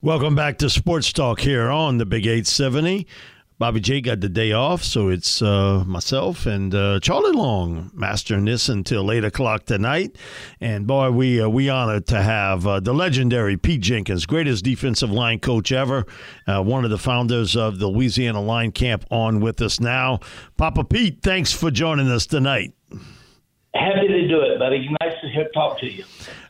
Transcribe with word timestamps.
Welcome 0.00 0.36
back 0.36 0.58
to 0.58 0.70
Sports 0.70 1.12
Talk 1.12 1.40
here 1.40 1.70
on 1.70 1.98
the 1.98 2.06
Big 2.06 2.24
870. 2.24 3.04
Bobby 3.58 3.80
J 3.80 4.00
got 4.00 4.20
the 4.20 4.28
day 4.28 4.52
off, 4.52 4.84
so 4.84 5.08
it's 5.08 5.42
uh, 5.42 5.82
myself 5.84 6.46
and 6.46 6.72
uh, 6.72 7.00
Charlie 7.00 7.32
Long 7.32 7.90
mastering 7.92 8.44
this 8.44 8.68
until 8.68 9.10
eight 9.10 9.24
o'clock 9.24 9.64
tonight. 9.64 10.14
And 10.60 10.86
boy, 10.86 11.10
we 11.10 11.40
uh, 11.40 11.48
we 11.48 11.68
honored 11.68 12.06
to 12.06 12.22
have 12.22 12.64
uh, 12.64 12.78
the 12.78 12.94
legendary 12.94 13.56
Pete 13.56 13.80
Jenkins, 13.80 14.24
greatest 14.24 14.64
defensive 14.64 15.10
line 15.10 15.40
coach 15.40 15.72
ever, 15.72 16.06
uh, 16.46 16.62
one 16.62 16.84
of 16.84 16.90
the 16.90 16.98
founders 16.98 17.56
of 17.56 17.80
the 17.80 17.88
Louisiana 17.88 18.40
Line 18.40 18.70
Camp, 18.70 19.04
on 19.10 19.40
with 19.40 19.60
us 19.60 19.80
now. 19.80 20.20
Papa 20.56 20.84
Pete, 20.84 21.22
thanks 21.22 21.52
for 21.52 21.72
joining 21.72 22.06
us 22.06 22.24
tonight. 22.24 22.72
Happy 23.74 24.06
to 24.06 24.28
do 24.28 24.40
it, 24.42 24.60
buddy. 24.60 24.88
Nice 25.00 25.14
to 25.22 25.48
talk 25.52 25.80
to 25.80 25.86
you. 25.86 26.04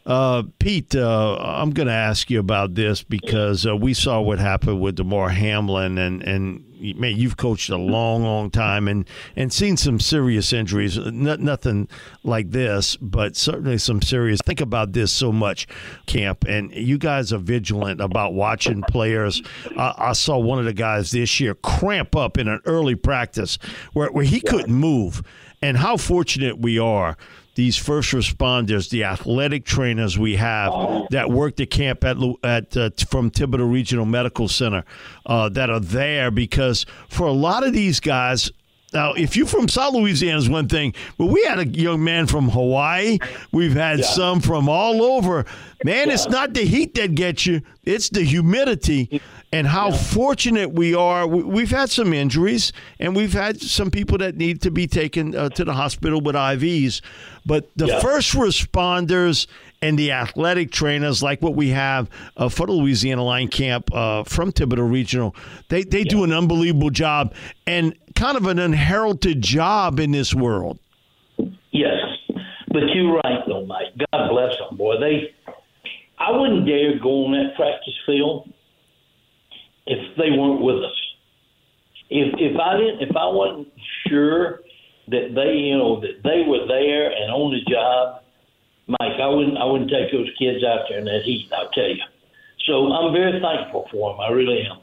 Uh, 0.06 0.44
Pete, 0.58 0.94
uh, 0.94 1.36
I'm 1.36 1.70
going 1.70 1.88
to 1.88 1.92
ask 1.92 2.30
you 2.30 2.40
about 2.40 2.74
this 2.74 3.02
because 3.02 3.66
uh, 3.66 3.76
we 3.76 3.94
saw 3.94 4.20
what 4.20 4.38
happened 4.38 4.80
with 4.80 4.96
Damar 4.96 5.28
Hamlin, 5.28 5.98
and 5.98 6.22
and 6.22 6.64
man, 6.96 7.16
you've 7.16 7.36
coached 7.36 7.70
a 7.70 7.76
long, 7.76 8.22
long 8.22 8.50
time 8.50 8.88
and 8.88 9.08
and 9.36 9.52
seen 9.52 9.76
some 9.76 10.00
serious 10.00 10.52
injuries. 10.52 10.96
Not, 10.96 11.40
nothing 11.40 11.88
like 12.22 12.50
this, 12.50 12.96
but 12.96 13.36
certainly 13.36 13.78
some 13.78 14.00
serious. 14.00 14.40
Think 14.44 14.60
about 14.60 14.92
this 14.92 15.12
so 15.12 15.32
much, 15.32 15.66
camp, 16.06 16.44
and 16.46 16.72
you 16.72 16.98
guys 16.98 17.32
are 17.32 17.38
vigilant 17.38 18.00
about 18.00 18.34
watching 18.34 18.82
players. 18.88 19.42
I 19.76 20.12
saw 20.12 20.38
one 20.38 20.58
of 20.58 20.64
the 20.64 20.72
guys 20.72 21.10
this 21.10 21.40
year 21.40 21.54
cramp 21.54 22.16
up 22.16 22.38
in 22.38 22.48
an 22.48 22.60
early 22.64 22.94
practice 22.94 23.58
where 23.92 24.10
where 24.10 24.24
he 24.24 24.40
couldn't 24.40 24.74
move, 24.74 25.22
and 25.60 25.76
how 25.76 25.96
fortunate 25.96 26.58
we 26.58 26.78
are 26.78 27.16
these 27.58 27.76
first 27.76 28.12
responders, 28.12 28.88
the 28.88 29.02
athletic 29.02 29.64
trainers 29.64 30.16
we 30.16 30.36
have 30.36 30.72
that 31.10 31.28
work 31.28 31.56
the 31.56 31.66
camp 31.66 32.04
at 32.04 32.16
at 32.44 32.76
uh, 32.76 32.90
from 33.10 33.32
Thibodaux 33.32 33.68
Regional 33.68 34.06
Medical 34.06 34.46
Center 34.46 34.84
uh, 35.26 35.48
that 35.48 35.68
are 35.68 35.80
there 35.80 36.30
because 36.30 36.86
for 37.08 37.26
a 37.26 37.32
lot 37.32 37.66
of 37.66 37.72
these 37.72 37.98
guys. 37.98 38.52
Now, 38.94 39.12
if 39.12 39.36
you're 39.36 39.46
from 39.46 39.68
South 39.68 39.92
Louisiana, 39.92 40.38
is 40.38 40.48
one 40.48 40.68
thing, 40.68 40.94
but 41.18 41.26
we 41.26 41.44
had 41.44 41.58
a 41.58 41.66
young 41.66 42.02
man 42.02 42.26
from 42.28 42.48
Hawaii. 42.48 43.18
We've 43.52 43.74
had 43.74 43.98
yeah. 43.98 44.06
some 44.06 44.40
from 44.40 44.68
all 44.68 45.02
over. 45.02 45.44
Man, 45.84 46.06
yeah. 46.06 46.14
it's 46.14 46.28
not 46.28 46.54
the 46.54 46.64
heat 46.64 46.94
that 46.94 47.16
gets 47.16 47.44
you; 47.44 47.60
it's 47.84 48.08
the 48.08 48.22
humidity 48.22 49.20
and 49.52 49.66
how 49.66 49.88
yeah. 49.88 49.96
fortunate 49.96 50.72
we 50.72 50.94
are. 50.94 51.26
We've 51.26 51.70
had 51.70 51.90
some 51.90 52.12
injuries, 52.12 52.72
and 52.98 53.16
we've 53.16 53.32
had 53.32 53.60
some 53.60 53.90
people 53.90 54.18
that 54.18 54.36
need 54.36 54.60
to 54.62 54.70
be 54.70 54.86
taken 54.86 55.34
uh, 55.34 55.48
to 55.50 55.64
the 55.64 55.72
hospital 55.72 56.20
with 56.20 56.34
IVs. 56.34 57.00
But 57.46 57.70
the 57.76 57.86
yeah. 57.86 58.00
first 58.00 58.34
responders 58.34 59.46
and 59.80 59.98
the 59.98 60.12
athletic 60.12 60.70
trainers, 60.70 61.22
like 61.22 61.40
what 61.40 61.54
we 61.54 61.70
have 61.70 62.10
uh, 62.36 62.48
for 62.48 62.66
the 62.66 62.72
Louisiana 62.72 63.24
Line 63.24 63.48
Camp 63.48 63.92
uh, 63.94 64.24
from 64.24 64.52
Thibodaux 64.52 64.90
Regional, 64.90 65.34
they, 65.68 65.82
they 65.82 66.00
yeah. 66.00 66.10
do 66.10 66.24
an 66.24 66.32
unbelievable 66.32 66.90
job 66.90 67.32
and 67.66 67.94
kind 68.14 68.36
of 68.36 68.46
an 68.46 68.58
unheralded 68.58 69.40
job 69.40 69.98
in 69.98 70.10
this 70.10 70.34
world. 70.34 70.78
Yes, 71.70 71.96
but 72.68 72.82
you're 72.92 73.14
right, 73.14 73.40
though, 73.46 73.64
Mike. 73.64 73.86
God 74.12 74.28
bless 74.30 74.58
them, 74.58 74.76
boy. 74.76 74.98
They, 75.00 75.34
I 76.18 76.32
wouldn't 76.32 76.66
dare 76.66 76.98
go 76.98 77.26
on 77.26 77.32
that 77.32 77.56
practice 77.56 77.94
field 78.04 78.52
if 79.88 80.16
they 80.16 80.30
weren't 80.30 80.60
with 80.60 80.84
us. 80.84 80.98
If 82.10 82.34
if 82.38 82.60
I 82.60 82.76
didn't, 82.76 83.08
if 83.08 83.16
I 83.16 83.26
wasn't 83.26 83.68
sure 84.06 84.60
that 85.08 85.34
they, 85.34 85.56
you 85.56 85.76
know, 85.76 86.00
that 86.00 86.22
they 86.22 86.44
were 86.46 86.66
there 86.68 87.10
and 87.10 87.32
on 87.32 87.52
the 87.52 87.64
job, 87.70 88.22
Mike, 88.86 89.20
I 89.20 89.26
wouldn't, 89.28 89.58
I 89.58 89.64
wouldn't 89.64 89.90
take 89.90 90.12
those 90.12 90.30
kids 90.38 90.64
out 90.64 90.86
there 90.88 90.98
in 90.98 91.04
that 91.06 91.22
heat. 91.24 91.50
I'll 91.52 91.70
tell 91.70 91.88
you. 91.88 92.02
So 92.66 92.92
I'm 92.92 93.12
very 93.12 93.40
thankful 93.40 93.88
for 93.90 94.12
them. 94.12 94.20
I 94.20 94.28
really 94.30 94.62
am. 94.70 94.78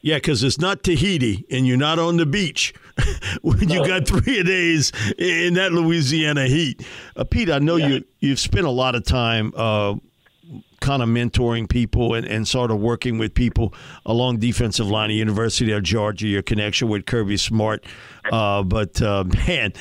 Yeah, 0.00 0.16
because 0.16 0.42
it's 0.42 0.58
not 0.58 0.82
Tahiti 0.82 1.46
and 1.50 1.66
you're 1.66 1.76
not 1.76 1.98
on 1.98 2.16
the 2.16 2.26
beach 2.26 2.74
when 3.42 3.60
no. 3.68 3.74
you 3.74 3.86
got 3.86 4.06
three 4.06 4.42
days 4.42 4.90
in 5.16 5.54
that 5.54 5.72
Louisiana 5.72 6.48
heat. 6.48 6.84
Uh, 7.14 7.24
Pete, 7.24 7.50
I 7.50 7.58
know 7.58 7.76
yeah. 7.76 7.88
you 7.88 8.04
you've 8.18 8.40
spent 8.40 8.66
a 8.66 8.70
lot 8.70 8.94
of 8.94 9.04
time 9.04 9.52
uh, 9.56 9.94
kind 10.82 11.02
of 11.02 11.08
mentoring 11.08 11.68
people 11.68 12.12
and, 12.12 12.26
and 12.26 12.46
sort 12.46 12.70
of 12.70 12.78
working 12.80 13.16
with 13.16 13.32
people 13.32 13.72
along 14.04 14.38
defensive 14.38 14.86
line 14.86 15.10
at 15.10 15.16
University 15.16 15.72
of 15.72 15.82
Georgia, 15.82 16.26
your 16.26 16.42
connection 16.42 16.88
with 16.88 17.06
Kirby 17.06 17.38
Smart. 17.38 17.84
Uh, 18.30 18.62
but, 18.62 19.00
uh, 19.00 19.24
man, 19.46 19.72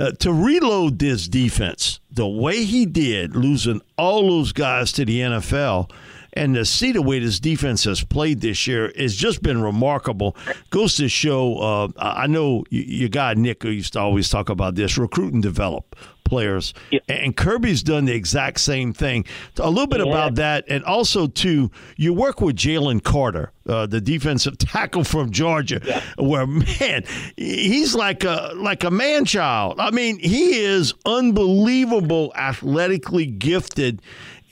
uh, 0.00 0.12
to 0.12 0.32
reload 0.32 0.98
this 0.98 1.28
defense 1.28 2.00
the 2.10 2.26
way 2.26 2.64
he 2.64 2.86
did, 2.86 3.36
losing 3.36 3.82
all 3.98 4.28
those 4.28 4.52
guys 4.52 4.92
to 4.92 5.04
the 5.04 5.20
NFL– 5.20 5.90
and 6.34 6.54
to 6.54 6.64
see 6.64 6.92
the 6.92 7.02
way 7.02 7.18
this 7.18 7.40
defense 7.40 7.84
has 7.84 8.04
played 8.04 8.40
this 8.40 8.66
year 8.66 8.92
has 8.96 9.16
just 9.16 9.42
been 9.42 9.62
remarkable. 9.62 10.36
Goes 10.70 10.96
to 10.96 11.08
show, 11.08 11.58
uh, 11.58 11.88
I 11.96 12.26
know 12.26 12.64
your 12.70 13.08
guy 13.08 13.34
Nick 13.34 13.64
used 13.64 13.94
to 13.94 14.00
always 14.00 14.28
talk 14.28 14.48
about 14.48 14.74
this 14.74 14.98
recruit 14.98 15.32
and 15.32 15.42
develop 15.42 15.96
players. 16.24 16.74
Yeah. 16.90 17.00
And 17.08 17.36
Kirby's 17.36 17.82
done 17.82 18.06
the 18.06 18.14
exact 18.14 18.58
same 18.60 18.92
thing. 18.92 19.24
A 19.58 19.68
little 19.68 19.86
bit 19.86 20.00
yeah. 20.04 20.10
about 20.10 20.34
that, 20.36 20.64
and 20.68 20.82
also 20.84 21.26
too, 21.26 21.70
you 21.96 22.12
work 22.12 22.40
with 22.40 22.56
Jalen 22.56 23.02
Carter, 23.02 23.52
uh, 23.68 23.86
the 23.86 24.00
defensive 24.00 24.58
tackle 24.58 25.04
from 25.04 25.30
Georgia, 25.30 25.80
yeah. 25.84 26.02
where 26.18 26.46
man, 26.46 27.04
he's 27.36 27.94
like 27.94 28.24
a 28.24 28.52
like 28.56 28.84
a 28.84 28.90
man 28.90 29.24
child. 29.24 29.78
I 29.78 29.90
mean, 29.90 30.18
he 30.18 30.60
is 30.60 30.94
unbelievable, 31.06 32.32
athletically 32.34 33.26
gifted. 33.26 34.02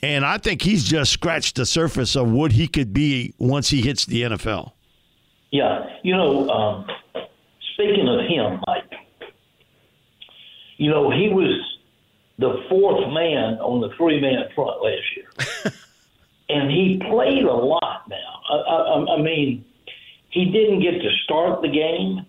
And 0.03 0.25
I 0.25 0.37
think 0.37 0.61
he's 0.61 0.83
just 0.83 1.13
scratched 1.13 1.55
the 1.55 1.65
surface 1.65 2.17
of 2.17 2.29
what 2.29 2.51
he 2.51 2.67
could 2.67 2.93
be 2.93 3.33
once 3.39 3.69
he 3.69 3.81
hits 3.81 4.05
the 4.05 4.23
NFL. 4.23 4.73
Yeah. 5.49 5.85
You 6.03 6.17
know, 6.17 6.49
um, 6.49 6.85
speaking 7.73 8.09
of 8.09 8.19
him, 8.27 8.59
Mike, 8.67 8.83
you 10.75 10.91
know, 10.91 11.09
he 11.09 11.29
was 11.29 11.57
the 12.37 12.65
fourth 12.67 13.13
man 13.13 13.59
on 13.59 13.79
the 13.79 13.95
three 13.95 14.19
man 14.19 14.43
front 14.53 14.83
last 14.83 15.15
year. 15.15 15.73
and 16.49 16.69
he 16.69 17.01
played 17.09 17.45
a 17.45 17.53
lot 17.53 18.03
now. 18.09 18.41
I, 18.49 18.55
I, 18.55 19.15
I 19.15 19.21
mean, 19.21 19.63
he 20.31 20.51
didn't 20.51 20.81
get 20.81 21.01
to 21.01 21.09
start 21.23 21.61
the 21.61 21.69
game, 21.69 22.25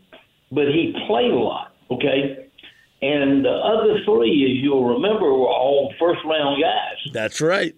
but 0.53 0.69
he 0.69 0.95
played 1.09 1.33
a 1.33 1.41
lot, 1.41 1.75
okay? 1.91 2.44
And 3.05 3.45
the 3.45 3.51
other 3.51 4.01
three, 4.07 4.33
as 4.51 4.65
you'll 4.65 4.95
remember, 4.95 5.27
were 5.27 5.47
all 5.47 5.93
first 5.99 6.21
round 6.25 6.63
guys. 6.63 7.13
That's 7.13 7.39
right. 7.43 7.75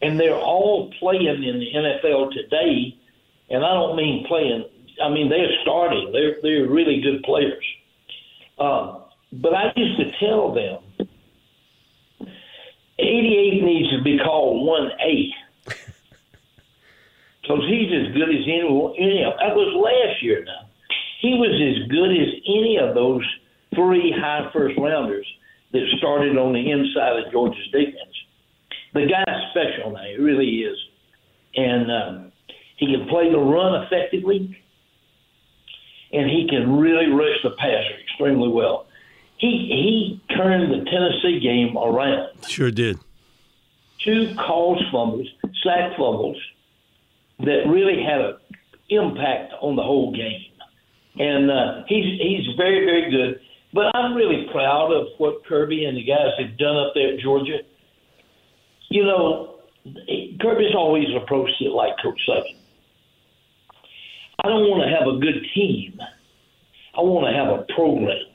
And 0.00 0.18
they're 0.18 0.34
all 0.34 0.90
playing 0.98 1.26
in 1.44 1.60
the 1.60 1.66
NFL 1.74 2.32
today. 2.32 2.98
And 3.50 3.62
I 3.62 3.74
don't 3.74 3.96
mean 3.96 4.24
playing, 4.26 4.64
I 5.04 5.10
mean, 5.10 5.28
they're 5.28 5.52
starting. 5.60 6.10
They're, 6.12 6.36
they're 6.42 6.66
really 6.66 7.02
good 7.02 7.22
players. 7.22 7.62
Uh, 8.58 9.00
but 9.30 9.52
I 9.52 9.72
used 9.76 10.00
to 10.00 10.10
tell 10.18 10.54
them 10.54 11.06
88 12.98 13.62
needs 13.62 13.90
to 13.90 14.02
be 14.02 14.18
called 14.18 14.66
1A. 14.66 15.30
Because 17.42 17.64
he's 17.68 17.90
as 17.90 18.14
good 18.14 18.28
as 18.28 18.44
any, 18.44 18.94
any 18.96 19.24
of 19.24 19.32
That 19.40 19.56
was 19.56 19.74
last 19.74 20.22
year 20.22 20.44
now. 20.44 20.68
He 21.20 21.34
was 21.34 21.50
as 21.50 21.88
good 21.90 22.12
as 22.12 22.28
any 22.46 22.78
of 22.78 22.94
those 22.94 23.24
three 23.74 24.12
high 24.16 24.50
first 24.52 24.76
rounders 24.78 25.26
that 25.72 25.82
started 25.98 26.36
on 26.36 26.52
the 26.52 26.70
inside 26.70 27.24
of 27.24 27.32
Georgia's 27.32 27.66
defense. 27.70 28.14
The 28.94 29.06
guy's 29.06 29.50
special 29.50 29.92
now, 29.92 30.02
he 30.02 30.16
really 30.16 30.62
is. 30.62 30.76
And 31.54 31.90
um, 31.90 32.32
He 32.76 32.86
can 32.86 33.06
play 33.08 33.30
the 33.30 33.38
run 33.38 33.82
effectively, 33.84 34.56
and 36.12 36.30
he 36.30 36.48
can 36.48 36.78
really 36.78 37.06
rush 37.06 37.36
the 37.44 37.50
passer 37.50 37.94
extremely 38.02 38.48
well. 38.48 38.86
He 39.36 40.20
he 40.28 40.34
turned 40.36 40.72
the 40.72 40.84
Tennessee 40.90 41.40
game 41.40 41.76
around. 41.76 42.30
Sure 42.48 42.70
did. 42.70 42.98
Two 44.04 44.34
caused 44.34 44.84
fumbles, 44.90 45.28
sack 45.62 45.96
fumbles, 45.96 46.36
that 47.40 47.64
really 47.68 48.02
had 48.02 48.20
an 48.20 48.36
impact 48.88 49.52
on 49.60 49.76
the 49.76 49.82
whole 49.82 50.12
game. 50.14 50.42
And 51.18 51.50
uh, 51.50 51.82
he's 51.86 52.20
he's 52.20 52.54
very 52.56 52.84
very 52.84 53.10
good. 53.10 53.40
But 53.72 53.94
I'm 53.94 54.14
really 54.14 54.46
proud 54.52 54.92
of 54.92 55.08
what 55.18 55.44
Kirby 55.46 55.84
and 55.84 55.96
the 55.96 56.04
guys 56.04 56.32
have 56.38 56.58
done 56.58 56.76
up 56.76 56.92
there 56.94 57.14
at 57.14 57.20
Georgia. 57.20 57.58
You 58.88 59.04
know, 59.04 59.60
Kirby's 60.40 60.74
always 60.74 61.06
approached 61.22 61.60
it 61.60 61.70
like 61.70 61.92
Coach 62.02 62.20
Saban. 62.28 62.56
I 64.42 64.48
don't 64.48 64.68
want 64.70 64.82
to 64.82 64.96
have 64.96 65.06
a 65.06 65.18
good 65.20 65.46
team. 65.54 66.00
I 66.96 67.00
want 67.00 67.26
to 67.28 67.36
have 67.36 67.60
a 67.60 67.72
program. 67.74 68.26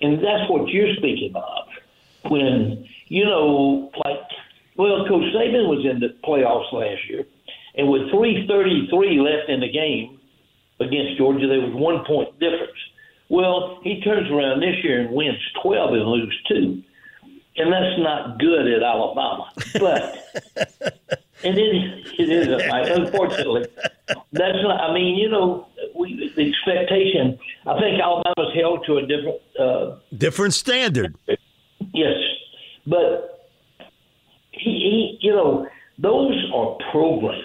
And 0.00 0.18
that's 0.18 0.50
what 0.50 0.68
you're 0.68 0.94
speaking 0.96 1.32
of. 1.34 2.30
When, 2.30 2.86
you 3.06 3.24
know, 3.24 3.90
like, 4.04 4.20
well, 4.76 5.06
Coach 5.08 5.24
Saban 5.34 5.66
was 5.66 5.86
in 5.88 6.00
the 6.00 6.14
playoffs 6.22 6.72
last 6.72 7.08
year, 7.08 7.24
and 7.76 7.88
with 7.88 8.02
3.33 8.12 8.90
left 9.22 9.48
in 9.48 9.60
the 9.60 9.70
game 9.70 10.20
against 10.80 11.16
Georgia, 11.16 11.46
there 11.46 11.60
was 11.60 11.72
one 11.74 12.04
point 12.04 12.38
difference. 12.38 12.78
Well, 13.28 13.80
he 13.82 14.00
turns 14.00 14.30
around 14.30 14.60
this 14.60 14.76
year 14.82 15.00
and 15.00 15.10
wins 15.10 15.38
12 15.62 15.92
and 15.94 16.02
loses 16.04 16.38
two. 16.48 16.82
And 17.56 17.72
that's 17.72 17.98
not 17.98 18.38
good 18.38 18.68
at 18.68 18.82
Alabama. 18.82 19.50
But 19.78 20.32
it 21.42 21.58
is, 21.58 22.12
it 22.18 22.28
isn't. 22.30 22.60
Unfortunately, 22.60 23.66
that's 24.32 24.58
not, 24.62 24.80
I 24.80 24.94
mean, 24.94 25.16
you 25.16 25.28
know, 25.28 25.66
we, 25.94 26.32
the 26.36 26.48
expectation, 26.48 27.38
I 27.66 27.78
think 27.80 28.00
Alabama's 28.00 28.54
held 28.54 28.86
to 28.86 28.98
a 28.98 29.06
different. 29.06 29.40
Uh, 29.58 29.96
different 30.16 30.54
standard. 30.54 31.16
Yes. 31.92 32.16
But 32.86 33.50
he, 34.52 35.18
he, 35.20 35.26
you 35.26 35.32
know, 35.32 35.66
those 35.98 36.50
are 36.54 36.76
programs 36.92 37.44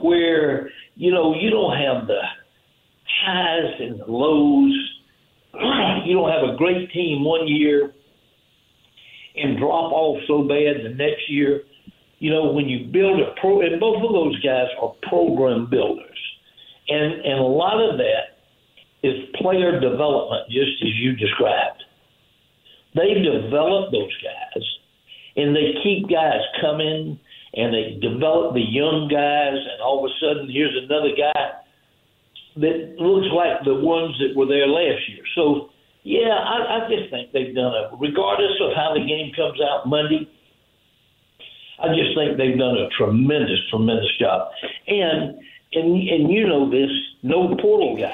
where, 0.00 0.70
you 0.94 1.10
know, 1.10 1.34
you 1.34 1.50
don't 1.50 1.76
have 1.76 2.06
the 2.06 2.20
highs 3.24 3.80
and 3.80 4.00
lows. 4.06 4.74
You 6.06 6.14
don't 6.14 6.30
have 6.30 6.54
a 6.54 6.56
great 6.56 6.90
team 6.92 7.22
one 7.22 7.46
year 7.46 7.92
and 9.36 9.58
drop 9.58 9.92
off 9.92 10.18
so 10.26 10.42
bad 10.42 10.84
the 10.84 10.94
next 10.96 11.28
year. 11.28 11.62
You 12.18 12.30
know, 12.30 12.52
when 12.52 12.68
you 12.68 12.90
build 12.90 13.20
a 13.20 13.34
pro, 13.40 13.60
and 13.60 13.78
both 13.78 14.02
of 14.02 14.12
those 14.12 14.40
guys 14.40 14.68
are 14.80 14.94
program 15.08 15.68
builders, 15.68 16.18
and 16.88 17.12
and 17.24 17.38
a 17.38 17.46
lot 17.46 17.78
of 17.78 17.98
that 17.98 18.38
is 19.02 19.28
player 19.36 19.78
development, 19.78 20.48
just 20.50 20.82
as 20.82 20.94
you 20.96 21.14
described. 21.14 21.84
They 22.94 23.14
develop 23.14 23.92
those 23.92 24.16
guys, 24.24 24.64
and 25.36 25.54
they 25.54 25.74
keep 25.82 26.08
guys 26.08 26.40
coming, 26.60 27.20
and 27.54 27.74
they 27.74 27.98
develop 28.00 28.54
the 28.54 28.64
young 28.64 29.08
guys, 29.12 29.54
and 29.54 29.82
all 29.82 30.04
of 30.04 30.10
a 30.10 30.14
sudden, 30.18 30.50
here's 30.50 30.76
another 30.84 31.14
guy 31.14 31.67
that 32.60 32.96
looks 32.98 33.28
like 33.32 33.64
the 33.64 33.74
ones 33.74 34.16
that 34.18 34.36
were 34.36 34.46
there 34.46 34.66
last 34.66 35.08
year. 35.08 35.22
So, 35.34 35.70
yeah, 36.02 36.30
I, 36.30 36.86
I 36.86 36.88
just 36.88 37.10
think 37.10 37.32
they've 37.32 37.54
done 37.54 37.72
a, 37.74 37.90
Regardless 37.96 38.58
of 38.60 38.72
how 38.74 38.94
the 38.94 39.00
game 39.00 39.32
comes 39.34 39.60
out 39.60 39.88
Monday, 39.88 40.28
I 41.78 41.88
just 41.94 42.16
think 42.16 42.36
they've 42.36 42.58
done 42.58 42.76
a 42.76 42.88
tremendous, 42.90 43.60
tremendous 43.70 44.10
job. 44.18 44.50
And 44.86 45.38
and 45.72 46.08
and 46.08 46.30
you 46.30 46.46
know 46.46 46.70
this, 46.70 46.90
no 47.22 47.54
portal 47.56 47.96
guys. 47.96 48.12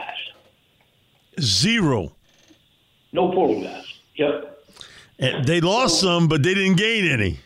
Zero. 1.41 2.13
No 3.13 3.33
portal 3.33 3.63
guys. 3.63 3.85
Yep. 4.17 4.65
And 5.19 5.47
they 5.47 5.61
lost 5.61 6.01
so, 6.01 6.07
some, 6.07 6.29
but 6.29 6.43
they 6.43 6.55
didn't 6.55 6.77
gain 6.77 7.11
any. 7.11 7.39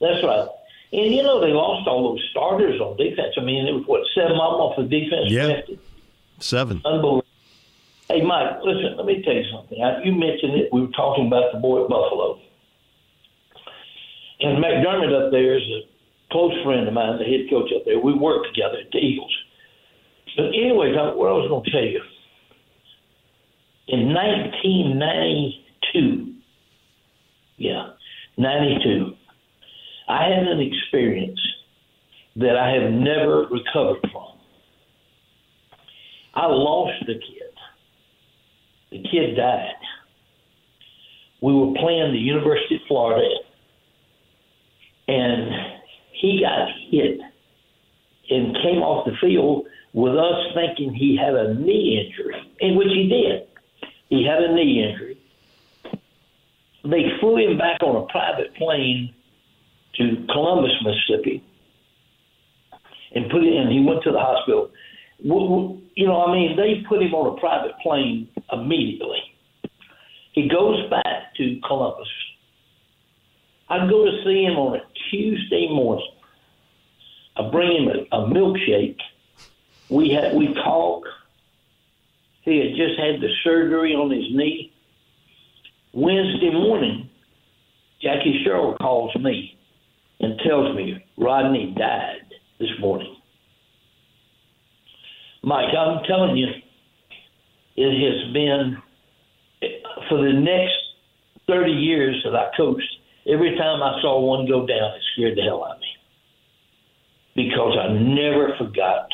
That's 0.00 0.22
right. 0.22 0.48
And 0.92 1.12
you 1.12 1.22
know 1.22 1.40
they 1.40 1.52
lost 1.52 1.88
all 1.88 2.12
those 2.12 2.24
starters 2.30 2.80
on 2.80 2.96
defense. 2.96 3.34
I 3.36 3.42
mean, 3.42 3.66
it 3.66 3.72
was 3.72 3.84
what 3.86 4.02
seven 4.14 4.32
of 4.32 4.36
them 4.36 4.60
off 4.60 4.76
the 4.76 4.84
defense. 4.84 5.30
Yeah. 5.30 5.62
Seven. 6.44 6.82
Unbelievable. 6.84 7.24
Hey, 8.08 8.20
Mike, 8.20 8.58
listen, 8.62 8.98
let 8.98 9.06
me 9.06 9.22
tell 9.24 9.32
you 9.32 9.44
something. 9.50 9.78
You 10.04 10.12
mentioned 10.12 10.60
it. 10.60 10.70
We 10.72 10.82
were 10.82 10.88
talking 10.88 11.26
about 11.26 11.54
the 11.54 11.58
boy 11.58 11.84
at 11.84 11.88
Buffalo. 11.88 12.38
And 14.40 14.62
McDermott 14.62 15.26
up 15.26 15.32
there 15.32 15.56
is 15.56 15.62
a 15.62 15.80
close 16.30 16.52
friend 16.62 16.86
of 16.86 16.92
mine, 16.92 17.18
the 17.18 17.24
head 17.24 17.48
coach 17.48 17.72
up 17.74 17.86
there. 17.86 17.98
We 17.98 18.12
worked 18.12 18.48
together 18.54 18.76
at 18.84 18.90
the 18.92 18.98
Eagles. 18.98 19.34
But 20.36 20.48
anyways, 20.48 20.94
what 21.16 21.30
I 21.30 21.32
was 21.32 21.48
going 21.48 21.64
to 21.64 21.70
tell 21.70 21.82
you, 21.82 22.02
in 23.88 24.12
1992, 24.12 26.34
yeah, 27.56 27.88
92, 28.36 29.14
I 30.08 30.24
had 30.24 30.46
an 30.46 30.60
experience 30.60 31.40
that 32.36 32.58
I 32.58 32.68
have 32.72 32.92
never 32.92 33.46
recovered 33.46 34.06
from. 34.12 34.33
I 36.34 36.46
lost 36.46 37.06
the 37.06 37.14
kid. 37.14 37.52
The 38.90 39.02
kid 39.08 39.36
died. 39.36 39.74
We 41.40 41.52
were 41.52 41.74
playing 41.74 42.12
the 42.12 42.18
University 42.18 42.76
of 42.76 42.80
Florida, 42.88 43.28
and 45.08 45.50
he 46.20 46.40
got 46.40 46.68
hit 46.90 47.20
and 48.30 48.56
came 48.62 48.82
off 48.82 49.06
the 49.06 49.12
field 49.20 49.66
with 49.92 50.16
us 50.16 50.54
thinking 50.54 50.92
he 50.92 51.16
had 51.16 51.34
a 51.34 51.54
knee 51.54 52.04
injury, 52.04 52.52
in 52.60 52.76
which 52.76 52.88
he 52.88 53.08
did. 53.08 53.46
He 54.08 54.26
had 54.26 54.42
a 54.42 54.54
knee 54.54 54.84
injury. 54.88 55.18
They 56.84 57.18
flew 57.20 57.36
him 57.36 57.58
back 57.58 57.82
on 57.82 58.02
a 58.02 58.06
private 58.06 58.54
plane 58.56 59.14
to 59.96 60.26
Columbus, 60.32 60.72
Mississippi, 60.82 61.44
and 63.14 63.30
put 63.30 63.42
him. 63.42 63.52
in. 63.52 63.70
he 63.70 63.84
went 63.86 64.02
to 64.02 64.10
the 64.10 64.18
hospital 64.18 64.70
you 65.24 66.06
know, 66.06 66.24
I 66.26 66.32
mean, 66.32 66.56
they 66.56 66.84
put 66.88 67.02
him 67.02 67.14
on 67.14 67.36
a 67.36 67.40
private 67.40 67.72
plane 67.82 68.28
immediately. 68.52 69.22
He 70.32 70.48
goes 70.48 70.88
back 70.90 71.34
to 71.36 71.60
Columbus. 71.66 72.08
I 73.68 73.88
go 73.88 74.04
to 74.04 74.22
see 74.24 74.44
him 74.44 74.58
on 74.58 74.76
a 74.76 74.82
Tuesday 75.10 75.68
morning. 75.70 76.10
I 77.36 77.48
bring 77.50 77.84
him 77.84 77.88
a, 77.88 78.16
a 78.16 78.28
milkshake. 78.28 78.98
We 79.88 80.10
had 80.10 80.34
we 80.34 80.52
talk. 80.54 81.04
He 82.42 82.58
had 82.58 82.76
just 82.76 82.98
had 82.98 83.20
the 83.20 83.30
surgery 83.42 83.94
on 83.94 84.10
his 84.10 84.24
knee. 84.30 84.72
Wednesday 85.92 86.50
morning, 86.50 87.08
Jackie 88.02 88.42
Sherrill 88.44 88.76
calls 88.76 89.14
me 89.16 89.56
and 90.20 90.38
tells 90.40 90.76
me 90.76 91.02
Rodney 91.16 91.74
died 91.78 92.34
this 92.58 92.70
morning. 92.80 93.13
Mike, 95.44 95.74
I'm 95.76 96.02
telling 96.04 96.36
you, 96.36 96.48
it 97.76 97.92
has 97.92 98.32
been 98.32 98.78
for 100.08 100.18
the 100.22 100.32
next 100.32 100.74
30 101.46 101.70
years 101.70 102.20
that 102.24 102.34
I 102.34 102.50
coached. 102.56 102.88
Every 103.26 103.56
time 103.56 103.82
I 103.82 104.00
saw 104.00 104.20
one 104.20 104.46
go 104.46 104.66
down, 104.66 104.94
it 104.94 105.02
scared 105.14 105.36
the 105.36 105.42
hell 105.42 105.64
out 105.64 105.76
of 105.76 105.80
me 105.80 105.86
because 107.34 107.76
I 107.78 107.92
never 107.92 108.54
forgot 108.58 109.08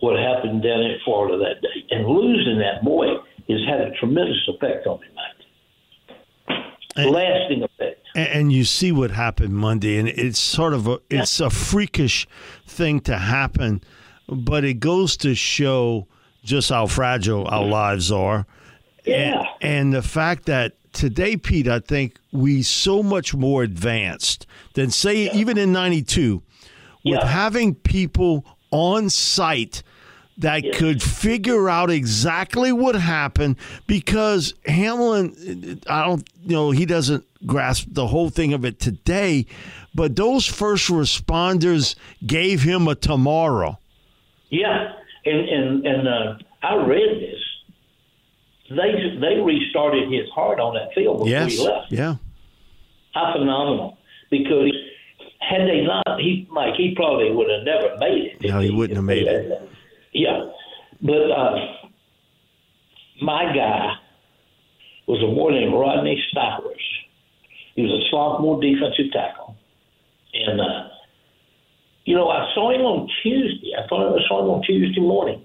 what 0.00 0.18
happened 0.18 0.62
down 0.62 0.80
in 0.80 0.98
Florida 1.04 1.38
that 1.38 1.62
day. 1.62 1.84
And 1.90 2.06
losing 2.06 2.58
that 2.58 2.84
boy 2.84 3.06
has 3.48 3.60
had 3.68 3.80
a 3.80 3.90
tremendous 3.98 4.48
effect 4.48 4.86
on 4.86 5.00
me, 5.00 5.06
Mike. 5.14 6.58
And, 6.96 7.10
Lasting 7.10 7.62
effect. 7.62 8.06
And 8.14 8.52
you 8.52 8.64
see 8.64 8.90
what 8.92 9.12
happened 9.12 9.54
Monday, 9.54 9.98
and 9.98 10.08
it's 10.08 10.40
sort 10.40 10.74
of 10.74 10.88
a 10.88 11.00
it's 11.08 11.38
a 11.38 11.48
freakish 11.48 12.26
thing 12.66 13.00
to 13.02 13.18
happen 13.18 13.82
but 14.28 14.64
it 14.64 14.74
goes 14.74 15.16
to 15.18 15.34
show 15.34 16.06
just 16.42 16.70
how 16.70 16.86
fragile 16.86 17.46
our 17.48 17.64
lives 17.64 18.12
are. 18.12 18.46
Yeah. 19.04 19.44
And, 19.60 19.92
and 19.92 19.94
the 19.94 20.02
fact 20.02 20.46
that 20.46 20.74
today, 20.92 21.36
Pete, 21.36 21.68
I 21.68 21.80
think 21.80 22.18
we 22.32 22.62
so 22.62 23.02
much 23.02 23.34
more 23.34 23.62
advanced 23.62 24.46
than 24.74 24.90
say 24.90 25.24
yeah. 25.24 25.34
even 25.34 25.58
in 25.58 25.72
'92 25.72 26.42
with 27.04 27.20
yeah. 27.20 27.26
having 27.26 27.74
people 27.74 28.44
on 28.70 29.08
site 29.08 29.82
that 30.38 30.62
yes. 30.62 30.78
could 30.78 31.02
figure 31.02 31.68
out 31.68 31.90
exactly 31.90 32.70
what 32.70 32.94
happened 32.94 33.56
because 33.86 34.54
Hamlin, 34.66 35.80
I 35.88 36.06
don't, 36.06 36.28
you 36.44 36.54
know, 36.54 36.70
he 36.70 36.86
doesn't 36.86 37.24
grasp 37.44 37.88
the 37.90 38.06
whole 38.06 38.30
thing 38.30 38.52
of 38.52 38.64
it 38.64 38.78
today, 38.78 39.46
but 39.94 40.14
those 40.14 40.46
first 40.46 40.88
responders 40.88 41.96
gave 42.24 42.62
him 42.62 42.86
a 42.86 42.94
tomorrow. 42.94 43.78
Yeah, 44.50 44.92
and 45.24 45.48
and 45.48 45.86
and 45.86 46.08
uh, 46.08 46.38
I 46.62 46.74
read 46.76 47.20
this. 47.20 47.40
They 48.70 49.18
they 49.20 49.40
restarted 49.40 50.12
his 50.12 50.28
heart 50.34 50.60
on 50.60 50.74
that 50.74 50.94
field 50.94 51.18
before 51.18 51.28
yes. 51.28 51.52
he 51.52 51.66
left. 51.66 51.92
Yeah, 51.92 52.16
how 53.14 53.32
phenomenal! 53.32 53.98
Because 54.30 54.72
had 55.40 55.62
they 55.62 55.82
not, 55.82 56.20
he 56.20 56.46
Mike, 56.50 56.74
he 56.76 56.94
probably 56.94 57.30
would 57.30 57.48
have 57.50 57.64
never 57.64 57.96
made 57.98 58.36
it. 58.40 58.48
No, 58.48 58.60
he 58.60 58.70
wouldn't 58.70 58.96
have 58.96 59.04
made 59.04 59.26
it. 59.26 59.70
Yeah, 60.12 60.50
but 61.02 61.30
uh, 61.30 61.56
my 63.22 63.52
guy 63.54 63.94
was 65.06 65.22
a 65.22 65.34
boy 65.34 65.50
named 65.50 65.74
Rodney 65.74 66.22
Stowers. 66.32 66.74
He 67.74 67.82
was 67.82 67.92
a 67.92 68.10
sophomore 68.10 68.60
defensive 68.60 69.12
tackle, 69.12 69.56
and 70.34 70.60
uh, 70.60 70.88
you 72.08 72.14
know 72.16 72.30
I 72.30 72.50
saw 72.54 72.70
him 72.72 72.80
on 72.80 73.06
Tuesday. 73.22 73.72
I 73.76 73.86
thought 73.86 74.16
I 74.16 74.26
saw 74.28 74.42
him 74.42 74.48
on 74.48 74.62
Tuesday 74.62 75.00
morning, 75.00 75.42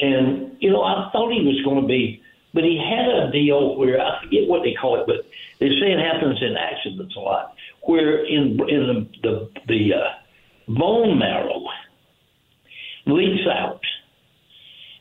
and 0.00 0.56
you 0.58 0.70
know 0.72 0.82
I 0.82 1.08
thought 1.12 1.32
he 1.32 1.46
was 1.46 1.62
going 1.64 1.80
to 1.82 1.86
be, 1.86 2.20
but 2.52 2.64
he 2.64 2.76
had 2.76 3.08
a 3.08 3.30
deal 3.30 3.76
where 3.78 4.00
I 4.00 4.20
forget 4.24 4.48
what 4.48 4.64
they 4.64 4.74
call 4.74 5.00
it, 5.00 5.06
but 5.06 5.24
they 5.60 5.68
say 5.78 5.92
it 5.92 6.00
happens 6.00 6.42
in 6.42 6.56
accidents 6.56 7.14
a 7.14 7.20
lot, 7.20 7.54
where 7.82 8.26
in 8.26 8.58
in 8.68 8.82
the 8.88 9.08
the, 9.22 9.50
the 9.68 9.94
uh, 9.94 10.10
bone 10.66 11.16
marrow 11.16 11.62
leaks 13.06 13.46
out 13.48 13.80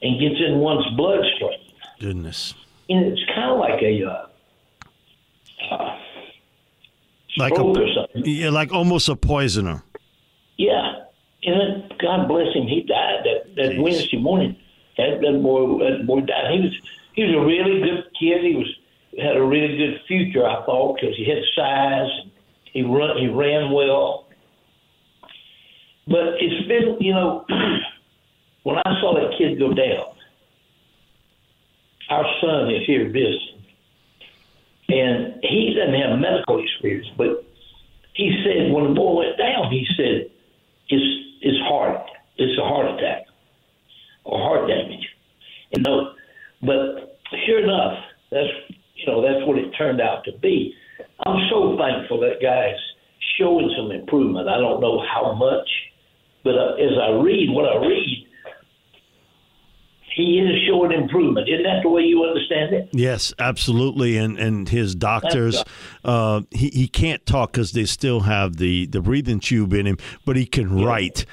and 0.04 0.20
gets 0.20 0.40
in 0.46 0.60
one's 0.60 0.86
bloodstream. 0.96 1.60
Goodness. 2.00 2.54
And 2.88 3.04
it's 3.06 3.26
kind 3.34 3.50
of 3.50 3.58
like 3.58 3.82
a 3.82 4.04
uh, 4.04 4.28
uh, 5.74 5.98
Like 7.36 7.54
a, 7.58 8.08
yeah, 8.14 8.52
like 8.52 8.72
almost 8.72 9.10
a 9.10 9.16
poisoner. 9.16 9.82
And 11.46 11.60
then, 11.60 11.98
God 12.00 12.28
bless 12.28 12.54
him, 12.54 12.68
he 12.68 12.82
died 12.82 13.24
that 13.26 13.56
that 13.56 13.72
Jeez. 13.74 13.82
Wednesday 13.82 14.18
morning. 14.18 14.56
That, 14.98 15.22
that 15.22 15.44
boy, 15.44 15.84
that 15.84 16.08
boy 16.08 16.22
died. 16.22 16.52
He 16.54 16.60
was 16.62 16.74
he 17.14 17.24
was 17.24 17.36
a 17.36 17.46
really 17.46 17.82
good 17.82 18.06
kid. 18.20 18.44
He 18.44 18.56
was 18.56 18.74
had 19.20 19.38
a 19.38 19.44
really 19.44 19.78
good 19.78 20.02
future, 20.08 20.46
I 20.46 20.66
thought, 20.66 20.96
because 20.96 21.16
he 21.16 21.26
had 21.26 21.44
size. 21.56 22.10
And 22.22 22.32
he 22.74 22.82
run 22.84 23.18
he 23.18 23.28
ran 23.28 23.72
well. 23.72 24.28
But 26.08 26.36
it's 26.40 26.68
been, 26.68 26.98
you 27.00 27.14
know, 27.14 27.46
when 28.64 28.78
I 28.78 29.00
saw 29.02 29.16
that 29.16 29.38
kid 29.38 29.60
go 29.60 29.74
down, 29.74 30.14
our 32.10 32.26
son 32.42 32.74
is 32.74 32.86
here 32.86 33.06
visiting, 33.06 33.66
and 34.90 35.40
he 35.42 35.74
doesn't 35.74 36.00
have 36.00 36.20
medical 36.20 36.64
experience, 36.64 37.08
but 37.18 37.44
he 38.14 38.44
said 38.44 38.72
when 38.72 38.86
the 38.86 38.94
boy 38.94 39.26
went 39.26 39.38
down, 39.38 39.72
he 39.72 39.86
said 39.98 40.30
it's 40.90 41.26
it's 41.46 41.62
heart, 41.70 42.02
it's 42.38 42.58
a 42.58 42.66
heart 42.66 42.90
attack 42.98 43.30
or 44.26 44.40
heart 44.40 44.68
damage. 44.68 45.06
You 45.70 45.84
know, 45.84 46.14
but 46.62 47.22
sure 47.46 47.64
enough, 47.64 48.02
that's 48.32 48.50
you 48.96 49.06
know 49.06 49.22
that's 49.22 49.46
what 49.46 49.58
it 49.60 49.70
turned 49.78 50.02
out 50.02 50.26
to 50.26 50.32
be. 50.42 50.74
I'm 51.26 51.48
so 51.52 51.78
thankful 51.78 52.20
that 52.22 52.42
guy's 52.42 52.82
showing 53.38 53.70
some 53.78 53.92
improvement. 53.92 54.50
I 54.50 54.58
don't 54.58 54.82
know 54.82 55.06
how 55.06 55.34
much, 55.34 55.70
but 56.44 56.56
uh, 56.56 56.82
as 56.82 56.98
I 56.98 57.22
read 57.22 57.54
what 57.54 57.70
I 57.70 57.78
read, 57.78 58.15
he 60.16 60.40
is 60.40 60.66
showing 60.68 60.92
improvement. 60.94 61.48
Isn't 61.50 61.64
that 61.64 61.82
the 61.84 61.90
way 61.90 62.04
you 62.04 62.24
understand 62.24 62.74
it? 62.74 62.90
Yes, 62.94 63.34
absolutely. 63.38 64.18
And 64.18 64.40
and 64.40 64.70
his 64.70 64.96
doctors, 64.96 65.64
uh, 66.04 66.42
he 66.52 66.70
he 66.70 66.88
can't 66.88 67.26
talk 67.26 67.52
because 67.52 67.74
they 67.74 67.86
still 67.86 68.22
have 68.22 68.56
the 68.56 68.86
the 68.86 69.02
breathing 69.02 69.40
tube 69.42 69.74
in 69.74 69.86
him, 69.86 69.98
but 70.26 70.36
he 70.38 70.46
can 70.46 70.84
write. 70.84 71.26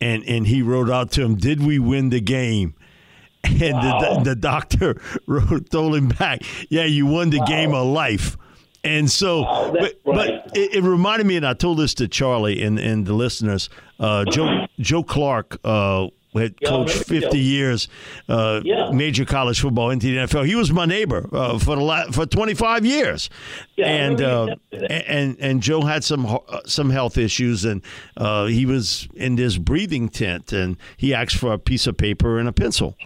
And 0.00 0.24
and 0.24 0.46
he 0.46 0.62
wrote 0.62 0.88
out 0.90 1.10
to 1.12 1.22
him, 1.22 1.34
"Did 1.36 1.62
we 1.64 1.78
win 1.78 2.08
the 2.08 2.20
game?" 2.22 2.74
And 3.44 3.74
Wow. 3.74 4.14
the 4.18 4.30
the 4.30 4.34
doctor 4.36 5.00
wrote 5.26 5.68
told 5.70 5.94
him 5.96 6.08
back, 6.08 6.40
"Yeah, 6.70 6.84
you 6.84 7.04
won 7.06 7.28
the 7.30 7.40
game 7.46 7.74
of 7.74 7.86
life." 7.86 8.36
And 8.82 9.10
so, 9.10 9.42
Wow, 9.42 9.72
that's 9.78 9.94
but, 10.06 10.16
right. 10.16 10.42
but 10.46 10.56
it, 10.56 10.76
it 10.76 10.82
reminded 10.82 11.26
me, 11.26 11.36
and 11.36 11.46
I 11.46 11.52
told 11.52 11.78
this 11.78 11.92
to 11.94 12.08
Charlie 12.08 12.62
and, 12.62 12.78
and 12.78 13.04
the 13.06 13.12
listeners. 13.12 13.68
Uh, 13.98 14.24
Joe 14.24 14.66
Joe 14.78 15.02
Clark 15.02 15.58
uh, 15.64 16.06
had 16.34 16.54
Yeah, 16.60 16.68
coached 16.68 17.10
maybe 17.10 17.20
so. 17.22 17.26
50 17.30 17.38
years, 17.38 17.88
uh, 18.28 18.60
Yeah. 18.64 18.90
major 18.92 19.24
college 19.24 19.60
football 19.60 19.90
into 19.90 20.06
the 20.06 20.16
NFL. 20.18 20.44
He 20.46 20.54
was 20.54 20.70
my 20.72 20.84
neighbor 20.86 21.28
uh, 21.32 21.58
for 21.58 21.76
the 21.76 21.82
la- 21.82 22.10
for 22.12 22.26
25 22.26 22.84
years, 22.86 23.28
Yeah, 23.76 23.86
and 23.86 24.20
uh, 24.20 24.24
you 24.24 24.26
telling 24.26 24.48
me 24.72 24.78
that. 24.88 25.10
and 25.10 25.36
and 25.40 25.62
Joe 25.62 25.82
had 25.82 26.04
some 26.04 26.26
uh, 26.26 26.38
some 26.66 26.90
health 26.90 27.18
issues, 27.18 27.64
and 27.64 27.82
uh, 28.16 28.46
he 28.46 28.64
was 28.66 29.08
in 29.14 29.36
this 29.36 29.58
breathing 29.58 30.08
tent, 30.08 30.52
and 30.52 30.76
he 30.96 31.12
asked 31.14 31.36
for 31.36 31.52
a 31.52 31.58
piece 31.58 31.86
of 31.86 31.96
paper 31.96 32.38
and 32.38 32.48
a 32.48 32.52
pencil. 32.52 32.96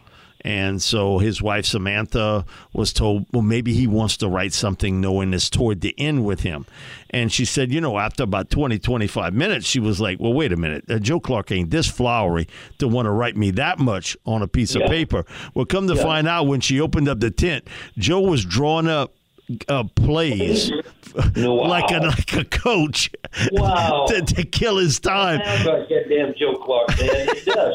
And 0.45 0.83
so 0.83 1.19
his 1.19 1.41
wife 1.41 1.65
Samantha 1.65 2.45
was 2.75 2.93
told, 2.93 3.25
well, 3.33 3.41
maybe 3.43 3.73
he 3.73 3.87
wants 3.87 4.19
to 4.19 4.29
write 4.29 4.53
something 4.53 5.01
knowing 5.01 5.33
it's 5.33 5.49
toward 5.49 5.81
the 5.81 5.95
end 5.99 6.25
with 6.27 6.41
him. 6.41 6.67
And 7.09 7.33
she 7.33 7.45
said, 7.47 7.73
you 7.73 7.81
know, 7.81 7.99
after 7.99 8.25
about 8.25 8.51
20, 8.51 8.79
25 8.79 9.33
minutes, 9.33 9.67
she 9.67 9.81
was 9.81 10.01
like, 10.03 10.21
well, 10.21 10.35
wait 10.35 10.53
a 10.53 10.57
minute. 10.57 10.85
Uh, 10.91 10.99
Joe 10.99 11.19
Clark 11.19 11.51
ain't 11.51 11.71
this 11.71 11.87
flowery 11.87 12.47
to 12.79 12.87
want 12.89 13.07
to 13.07 13.11
write 13.11 13.37
me 13.39 13.53
that 13.53 13.79
much 13.79 14.17
on 14.27 14.43
a 14.43 14.49
piece 14.49 14.75
of 14.75 14.83
paper. 14.83 15.25
Well, 15.55 15.65
come 15.65 15.87
to 15.89 15.97
find 15.97 16.29
out, 16.29 16.47
when 16.47 16.61
she 16.61 16.79
opened 16.81 17.09
up 17.09 17.21
the 17.21 17.31
tent, 17.31 17.67
Joe 17.97 18.21
was 18.21 18.45
drawing 18.45 18.87
up 18.89 19.15
uh, 19.69 19.85
plays 19.95 20.71
Wow. 21.15 21.67
like 21.69 21.91
a 21.91 21.99
like 21.99 22.33
a 22.35 22.45
coach 22.45 23.11
Wow. 23.53 24.07
to, 24.09 24.23
to 24.23 24.43
kill 24.45 24.79
his 24.79 24.99
time. 24.99 25.41
Sounds 25.45 25.65
like 25.67 25.89
that 25.89 26.09
damn 26.09 26.35
Joe 26.39 26.57
Clark, 26.65 26.89
man. 26.99 27.29
It 27.29 27.45
does? 27.45 27.75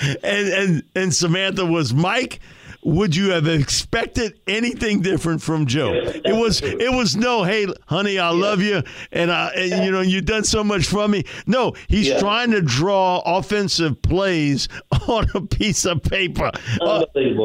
And 0.00 0.48
and 0.48 0.82
and 0.94 1.14
Samantha 1.14 1.64
was 1.64 1.92
Mike. 1.92 2.40
Would 2.84 3.16
you 3.16 3.30
have 3.30 3.48
expected 3.48 4.38
anything 4.46 5.00
different 5.02 5.42
from 5.42 5.66
Joe? 5.66 5.92
It 5.94 6.32
was 6.34 6.62
it 6.62 6.92
was 6.92 7.16
no, 7.16 7.42
hey, 7.42 7.66
honey, 7.86 8.18
I 8.20 8.30
love 8.30 8.62
you, 8.62 8.82
and 9.10 9.32
I, 9.32 9.48
and, 9.48 9.84
you 9.84 9.90
know, 9.90 10.00
you've 10.00 10.24
done 10.26 10.44
so 10.44 10.62
much 10.62 10.86
for 10.86 11.08
me. 11.08 11.24
No, 11.46 11.74
he's 11.88 12.08
Yeah. 12.08 12.20
trying 12.20 12.52
to 12.52 12.62
draw 12.62 13.20
offensive 13.26 14.00
plays 14.02 14.68
on 15.08 15.26
a 15.34 15.40
piece 15.40 15.84
of 15.84 16.02
paper. 16.04 16.52
Uh, 16.80 17.04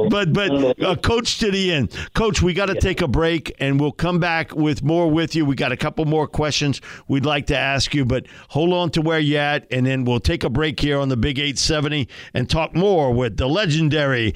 but 0.09 0.33
but 0.33 0.79
uh, 0.81 0.95
coach 0.97 1.39
to 1.39 1.49
the 1.51 1.71
end. 1.73 1.91
Coach, 2.13 2.41
we 2.43 2.53
got 2.53 2.67
to 2.67 2.75
take 2.79 3.01
a 3.01 3.07
break, 3.07 3.53
and 3.59 3.79
we'll 3.81 3.91
come 3.91 4.19
back 4.19 4.55
with 4.55 4.83
more 4.83 5.09
with 5.09 5.35
you. 5.35 5.45
We 5.45 5.55
got 5.55 5.71
a 5.71 5.77
couple 5.77 6.05
more 6.05 6.27
questions 6.27 6.79
we'd 7.07 7.25
like 7.25 7.47
to 7.47 7.57
ask 7.57 7.93
you, 7.95 8.05
but 8.05 8.27
hold 8.49 8.71
on 8.71 8.91
to 8.91 9.01
where 9.01 9.19
you're 9.19 9.41
at, 9.41 9.65
and 9.71 9.85
then 9.85 10.05
we'll 10.05 10.19
take 10.19 10.43
a 10.43 10.49
break 10.49 10.79
here 10.79 10.99
on 10.99 11.09
the 11.09 11.17
Big 11.17 11.39
870 11.39 12.07
and 12.35 12.47
talk 12.49 12.75
more 12.75 13.11
with 13.11 13.37
the 13.37 13.47
legendary 13.47 14.35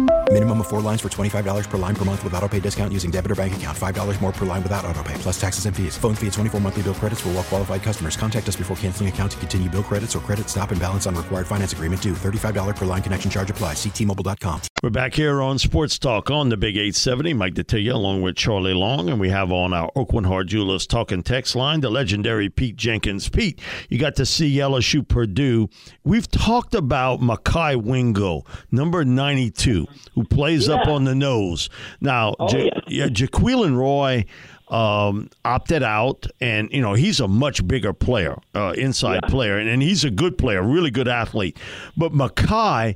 Minimum 0.33 0.61
of 0.61 0.69
four 0.69 0.79
lines 0.79 1.01
for 1.01 1.09
$25 1.09 1.69
per 1.69 1.77
line 1.77 1.93
per 1.93 2.05
month 2.05 2.23
with 2.23 2.33
auto 2.35 2.47
pay 2.47 2.61
discount 2.61 2.93
using 2.93 3.11
debit 3.11 3.31
or 3.31 3.35
bank 3.35 3.53
account. 3.53 3.77
$5 3.77 4.21
more 4.21 4.31
per 4.31 4.45
line 4.45 4.63
without 4.63 4.85
auto 4.85 5.03
pay, 5.03 5.13
plus 5.15 5.39
taxes 5.39 5.65
and 5.65 5.75
fees. 5.75 5.97
Phone 5.97 6.15
fee 6.15 6.27
at 6.27 6.33
24 6.33 6.61
monthly 6.61 6.83
bill 6.83 6.93
credits 6.93 7.19
for 7.19 7.27
all 7.29 7.35
well 7.35 7.43
qualified 7.43 7.83
customers. 7.83 8.15
Contact 8.15 8.47
us 8.47 8.55
before 8.55 8.77
canceling 8.77 9.09
account 9.09 9.33
to 9.33 9.37
continue 9.39 9.69
bill 9.69 9.83
credits 9.83 10.15
or 10.15 10.19
credit 10.19 10.47
stop 10.47 10.71
and 10.71 10.79
balance 10.79 11.05
on 11.05 11.15
required 11.15 11.47
finance 11.47 11.73
agreement 11.73 12.01
due. 12.01 12.13
$35 12.13 12.77
per 12.77 12.85
line 12.85 13.01
connection 13.03 13.29
charge 13.29 13.49
apply. 13.49 13.73
Ctmobile.com. 13.73 14.61
We're 14.81 14.89
back 14.89 15.13
here 15.13 15.43
on 15.43 15.59
Sports 15.59 15.99
Talk 15.99 16.31
on 16.31 16.47
the 16.47 16.57
Big 16.57 16.75
870. 16.75 17.33
Mike 17.33 17.53
Detillier 17.53 17.93
along 17.93 18.21
with 18.21 18.35
Charlie 18.35 18.73
Long, 18.73 19.09
and 19.09 19.19
we 19.19 19.29
have 19.29 19.51
on 19.51 19.73
our 19.73 19.91
Oakland 19.95 20.27
Hard 20.27 20.47
Jewelers 20.47 20.87
talking 20.87 21.21
text 21.21 21.55
line 21.55 21.81
the 21.81 21.91
legendary 21.91 22.49
Pete 22.49 22.77
Jenkins. 22.77 23.27
Pete, 23.27 23.59
you 23.89 23.99
got 23.99 24.15
to 24.15 24.25
see 24.25 24.55
LSU 24.55 25.05
Purdue. 25.05 25.69
We've 26.03 26.27
talked 26.31 26.73
about 26.73 27.19
Mekhi 27.19 27.75
Wingo, 27.75 28.43
number 28.71 29.05
92, 29.05 29.87
who 30.21 30.35
plays 30.35 30.69
up 30.69 30.87
on 30.87 31.03
the 31.05 31.15
nose. 31.15 31.69
Now, 31.99 32.35
ja- 32.39 32.69
yeah, 32.87 33.07
Jaquelin 33.07 33.75
Roy 33.75 34.25
um, 34.69 35.29
opted 35.43 35.83
out, 35.83 36.27
and 36.39 36.69
you 36.71 36.81
know 36.81 36.93
he's 36.93 37.19
a 37.19 37.27
much 37.27 37.65
bigger 37.67 37.93
player, 37.93 38.37
uh, 38.55 38.73
inside 38.77 39.21
player, 39.23 39.57
and, 39.57 39.69
and 39.69 39.81
he's 39.81 40.03
a 40.03 40.11
good 40.11 40.37
player, 40.37 40.61
really 40.63 40.91
good 40.91 41.07
athlete. 41.07 41.57
But 41.97 42.13
Mekhi, 42.13 42.95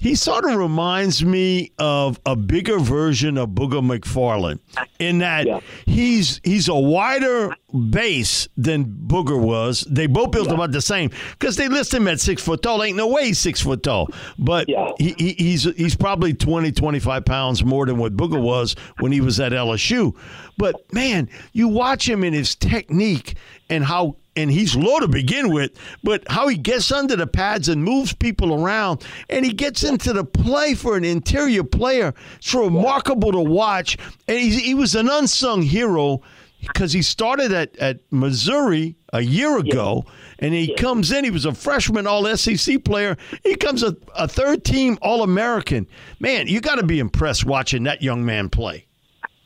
he 0.00 0.14
sort 0.14 0.46
of 0.46 0.56
reminds 0.56 1.22
me 1.22 1.72
of 1.78 2.18
a 2.24 2.34
bigger 2.34 2.78
version 2.78 3.36
of 3.36 3.50
Booger 3.50 3.82
McFarland 3.82 4.58
in 4.98 5.18
that 5.18 5.46
he's 5.84 6.40
he's 6.42 6.68
a 6.68 6.74
wider 6.74 7.54
base 7.90 8.48
than 8.56 8.86
Booger 8.86 9.38
was. 9.38 9.82
They 9.82 10.06
both 10.06 10.30
built 10.30 10.50
about 10.50 10.72
the 10.72 10.80
same 10.80 11.10
because 11.38 11.56
they 11.56 11.68
list 11.68 11.92
him 11.92 12.08
at 12.08 12.18
six 12.18 12.42
foot 12.42 12.62
tall. 12.62 12.82
Ain't 12.82 12.96
no 12.96 13.08
way 13.08 13.26
he's 13.26 13.38
six 13.38 13.60
foot 13.60 13.82
tall, 13.82 14.08
but 14.38 14.66
he, 14.98 15.14
he, 15.18 15.32
he's 15.34 15.64
he's 15.64 15.96
probably 15.96 16.32
20, 16.32 16.72
25 16.72 17.24
pounds 17.26 17.62
more 17.62 17.84
than 17.84 17.98
what 17.98 18.16
Booger 18.16 18.40
was 18.40 18.76
when 19.00 19.12
he 19.12 19.20
was 19.20 19.38
at 19.38 19.52
LSU. 19.52 20.16
But 20.56 20.76
man, 20.94 21.28
you 21.52 21.68
watch 21.68 22.08
him 22.08 22.24
in 22.24 22.32
his 22.32 22.54
technique 22.54 23.34
and 23.70 23.84
how 23.84 24.16
and 24.36 24.50
he's 24.50 24.76
low 24.76 25.00
to 25.00 25.08
begin 25.08 25.52
with, 25.52 25.72
but 26.04 26.22
how 26.28 26.48
he 26.48 26.56
gets 26.56 26.92
under 26.92 27.16
the 27.16 27.26
pads 27.26 27.68
and 27.68 27.82
moves 27.82 28.12
people 28.12 28.62
around, 28.62 29.04
and 29.28 29.44
he 29.44 29.52
gets 29.52 29.82
into 29.82 30.12
the 30.12 30.24
play 30.24 30.74
for 30.74 30.96
an 30.96 31.04
interior 31.04 31.64
player. 31.64 32.14
It's 32.36 32.54
remarkable 32.54 33.32
to 33.32 33.40
watch, 33.40 33.96
and 34.28 34.38
he, 34.38 34.50
he 34.50 34.74
was 34.74 34.94
an 34.94 35.08
unsung 35.08 35.62
hero 35.62 36.22
because 36.60 36.92
he 36.92 37.02
started 37.02 37.52
at, 37.52 37.76
at 37.78 38.00
Missouri 38.10 38.96
a 39.12 39.20
year 39.20 39.58
ago, 39.58 40.04
and 40.38 40.54
he 40.54 40.74
comes 40.74 41.10
in. 41.10 41.24
He 41.24 41.30
was 41.30 41.46
a 41.46 41.54
freshman 41.54 42.06
All 42.06 42.24
SEC 42.36 42.84
player. 42.84 43.16
He 43.42 43.56
comes 43.56 43.82
a, 43.82 43.96
a 44.14 44.28
third 44.28 44.64
team 44.64 44.98
All 45.02 45.22
American. 45.22 45.86
Man, 46.20 46.46
you 46.46 46.60
got 46.60 46.76
to 46.76 46.86
be 46.86 46.98
impressed 46.98 47.46
watching 47.46 47.84
that 47.84 48.02
young 48.02 48.24
man 48.24 48.48
play. 48.48 48.86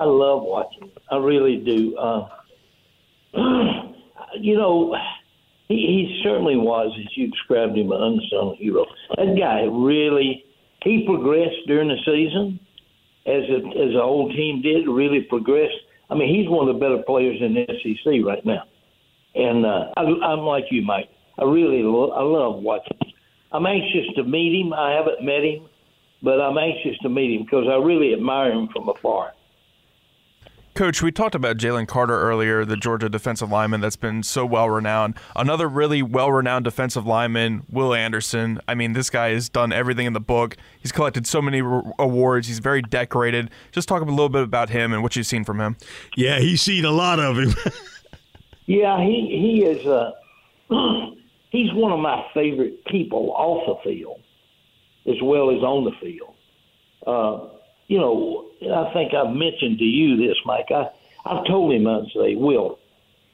I 0.00 0.04
love 0.04 0.42
watching. 0.42 0.90
I 1.10 1.18
really 1.18 1.56
do. 1.58 1.96
Uh, 1.96 2.28
you 4.40 4.56
know, 4.56 4.94
he, 5.68 5.74
he 5.74 6.20
certainly 6.22 6.56
was, 6.56 6.92
as 6.98 7.16
you 7.16 7.30
described 7.30 7.76
him, 7.76 7.92
an 7.92 8.02
unsung 8.02 8.56
hero. 8.58 8.84
That 9.16 9.36
guy 9.38 9.62
really 9.62 10.44
he 10.84 11.02
progressed 11.06 11.66
during 11.66 11.88
the 11.88 11.96
season, 12.04 12.60
as 13.26 13.42
a, 13.48 13.56
as 13.56 13.92
the 13.94 14.02
whole 14.02 14.30
team 14.30 14.60
did. 14.60 14.86
Really 14.86 15.22
progressed. 15.22 15.74
I 16.10 16.14
mean, 16.14 16.28
he's 16.28 16.48
one 16.48 16.68
of 16.68 16.74
the 16.74 16.78
better 16.78 17.02
players 17.06 17.38
in 17.40 17.54
the 17.54 17.64
SEC 17.66 18.24
right 18.24 18.44
now. 18.44 18.64
And 19.34 19.64
uh, 19.64 19.86
I, 19.96 20.02
I'm 20.02 20.40
like 20.40 20.64
you, 20.70 20.82
Mike. 20.82 21.08
I 21.38 21.44
really 21.44 21.82
lo- 21.82 22.12
I 22.12 22.22
love 22.22 22.62
watching. 22.62 22.98
I'm 23.50 23.66
anxious 23.66 24.06
to 24.16 24.24
meet 24.24 24.60
him. 24.60 24.72
I 24.72 24.92
haven't 24.92 25.24
met 25.24 25.42
him, 25.42 25.66
but 26.22 26.40
I'm 26.40 26.58
anxious 26.58 26.98
to 27.02 27.08
meet 27.08 27.34
him 27.34 27.44
because 27.44 27.66
I 27.66 27.76
really 27.76 28.12
admire 28.12 28.52
him 28.52 28.68
from 28.72 28.88
afar. 28.88 29.32
Coach, 30.74 31.02
we 31.02 31.12
talked 31.12 31.36
about 31.36 31.56
Jalen 31.56 31.86
Carter 31.86 32.20
earlier, 32.20 32.64
the 32.64 32.76
Georgia 32.76 33.08
defensive 33.08 33.48
lineman 33.48 33.80
that's 33.80 33.94
been 33.94 34.24
so 34.24 34.44
well 34.44 34.68
renowned. 34.68 35.14
Another 35.36 35.68
really 35.68 36.02
well 36.02 36.32
renowned 36.32 36.64
defensive 36.64 37.06
lineman, 37.06 37.62
Will 37.70 37.94
Anderson. 37.94 38.60
I 38.66 38.74
mean, 38.74 38.92
this 38.92 39.08
guy 39.08 39.30
has 39.30 39.48
done 39.48 39.72
everything 39.72 40.06
in 40.06 40.14
the 40.14 40.20
book. 40.20 40.56
He's 40.80 40.90
collected 40.90 41.28
so 41.28 41.40
many 41.40 41.62
re- 41.62 41.82
awards. 41.98 42.48
He's 42.48 42.58
very 42.58 42.82
decorated. 42.82 43.50
Just 43.70 43.86
talk 43.88 44.02
a 44.02 44.04
little 44.04 44.28
bit 44.28 44.42
about 44.42 44.70
him 44.70 44.92
and 44.92 45.02
what 45.02 45.14
you've 45.14 45.26
seen 45.26 45.44
from 45.44 45.60
him. 45.60 45.76
Yeah, 46.16 46.40
he's 46.40 46.60
seen 46.60 46.84
a 46.84 46.90
lot 46.90 47.20
of 47.20 47.38
him. 47.38 47.54
Yeah, 48.66 48.98
he 48.98 49.60
he 49.60 49.64
is. 49.64 49.86
Uh, 49.86 50.12
he's 51.50 51.70
one 51.74 51.92
of 51.92 52.00
my 52.00 52.24
favorite 52.32 52.84
people 52.86 53.30
off 53.36 53.78
the 53.84 53.90
field, 53.90 54.20
as 55.06 55.16
well 55.22 55.50
as 55.50 55.62
on 55.62 55.84
the 55.84 55.90
field. 56.00 56.34
Uh, 57.06 57.53
you 57.86 57.98
know, 57.98 58.46
I 58.62 58.92
think 58.92 59.14
I've 59.14 59.34
mentioned 59.34 59.78
to 59.78 59.84
you 59.84 60.16
this, 60.16 60.36
Mike. 60.44 60.70
I 60.70 60.90
I've 61.26 61.46
told 61.46 61.72
him 61.72 61.86
I'd 61.86 62.10
say, 62.14 62.34
Will, 62.34 62.78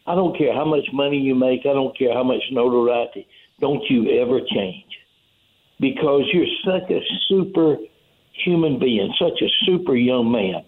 I 0.06 0.14
don't 0.14 0.36
care 0.36 0.54
how 0.54 0.64
much 0.64 0.86
money 0.92 1.18
you 1.18 1.34
make. 1.34 1.60
I 1.60 1.72
don't 1.72 1.96
care 1.96 2.12
how 2.12 2.22
much 2.22 2.42
notoriety. 2.50 3.26
Don't 3.60 3.82
you 3.90 4.20
ever 4.20 4.40
change, 4.40 4.98
because 5.78 6.22
you're 6.32 6.46
such 6.64 6.90
a 6.90 7.00
super 7.28 7.76
human 8.32 8.78
being, 8.78 9.12
such 9.18 9.42
a 9.42 9.48
super 9.66 9.94
young 9.94 10.30
man. 10.30 10.64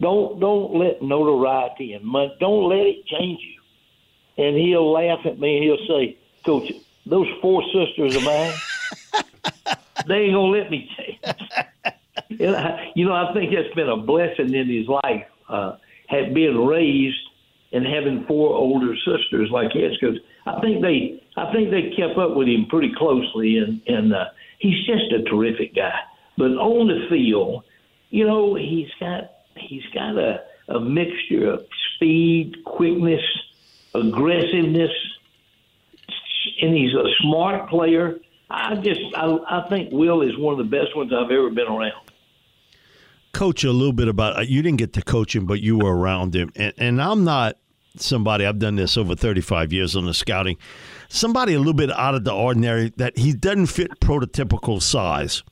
Don't 0.00 0.38
don't 0.38 0.74
let 0.74 1.02
notoriety 1.02 1.94
and 1.94 2.04
money. 2.04 2.34
Don't 2.38 2.68
let 2.68 2.86
it 2.86 3.06
change 3.06 3.40
you 3.42 3.58
and 4.38 4.56
he'll 4.56 4.90
laugh 4.90 5.26
at 5.26 5.38
me 5.38 5.56
and 5.56 5.64
he'll 5.64 5.86
say, 5.86 6.16
Coach, 6.44 6.72
those 7.04 7.26
four 7.42 7.62
sisters 7.64 8.16
of 8.16 8.22
mine, 8.22 8.54
they 10.06 10.14
ain't 10.14 10.34
gonna 10.34 10.52
let 10.52 10.70
me 10.70 10.88
change. 10.96 11.18
You 12.28 13.06
know, 13.06 13.14
I 13.14 13.32
think 13.32 13.52
that's 13.54 13.74
been 13.74 13.88
a 13.88 13.96
blessing 13.96 14.54
in 14.54 14.68
his 14.68 14.88
life, 14.88 15.26
uh, 15.48 15.76
had 16.06 16.34
being 16.34 16.66
raised 16.66 17.18
and 17.72 17.86
having 17.86 18.24
four 18.26 18.54
older 18.54 18.94
sisters 18.96 19.50
like 19.50 19.72
his, 19.72 19.96
because 19.98 20.18
I 20.46 20.60
think 20.60 20.82
they, 20.82 21.22
I 21.36 21.52
think 21.52 21.70
they 21.70 21.90
kept 21.96 22.18
up 22.18 22.34
with 22.34 22.48
him 22.48 22.66
pretty 22.66 22.92
closely, 22.96 23.58
and 23.58 23.80
and 23.86 24.14
uh, 24.14 24.26
he's 24.58 24.86
just 24.86 25.12
a 25.12 25.22
terrific 25.24 25.74
guy. 25.74 25.98
But 26.36 26.52
on 26.52 26.88
the 26.88 27.08
field, 27.08 27.64
you 28.10 28.26
know, 28.26 28.54
he's 28.54 28.90
got 29.00 29.32
he's 29.56 29.84
got 29.92 30.16
a, 30.16 30.44
a 30.68 30.80
mixture 30.80 31.50
of 31.52 31.66
speed, 31.96 32.64
quickness 32.64 33.22
aggressiveness, 33.94 34.90
and 36.60 36.74
he's 36.74 36.94
a 36.94 37.04
smart 37.20 37.68
player. 37.68 38.18
I 38.50 38.76
just 38.76 39.00
I, 39.14 39.38
I 39.48 39.68
think 39.68 39.92
Will 39.92 40.22
is 40.22 40.36
one 40.38 40.58
of 40.58 40.58
the 40.58 40.76
best 40.76 40.96
ones 40.96 41.12
I've 41.12 41.30
ever 41.30 41.50
been 41.50 41.66
around. 41.66 42.07
Coach, 43.38 43.62
a 43.62 43.72
little 43.72 43.92
bit 43.92 44.08
about 44.08 44.36
uh, 44.36 44.42
you 44.42 44.62
didn't 44.62 44.78
get 44.78 44.92
to 44.94 45.02
coach 45.02 45.36
him, 45.36 45.46
but 45.46 45.60
you 45.60 45.78
were 45.78 45.96
around 45.96 46.34
him, 46.34 46.50
and, 46.56 46.74
and 46.76 47.00
I'm 47.00 47.22
not 47.24 47.56
somebody 47.96 48.44
I've 48.44 48.58
done 48.58 48.76
this 48.76 48.96
over 48.96 49.14
35 49.14 49.72
years 49.72 49.94
on 49.94 50.06
the 50.06 50.14
scouting. 50.14 50.56
Somebody 51.08 51.54
a 51.54 51.58
little 51.58 51.72
bit 51.72 51.90
out 51.92 52.14
of 52.14 52.24
the 52.24 52.32
ordinary 52.32 52.92
that 52.96 53.16
he 53.16 53.32
doesn't 53.32 53.66
fit 53.66 54.00
prototypical 54.00 54.82
size 54.82 55.42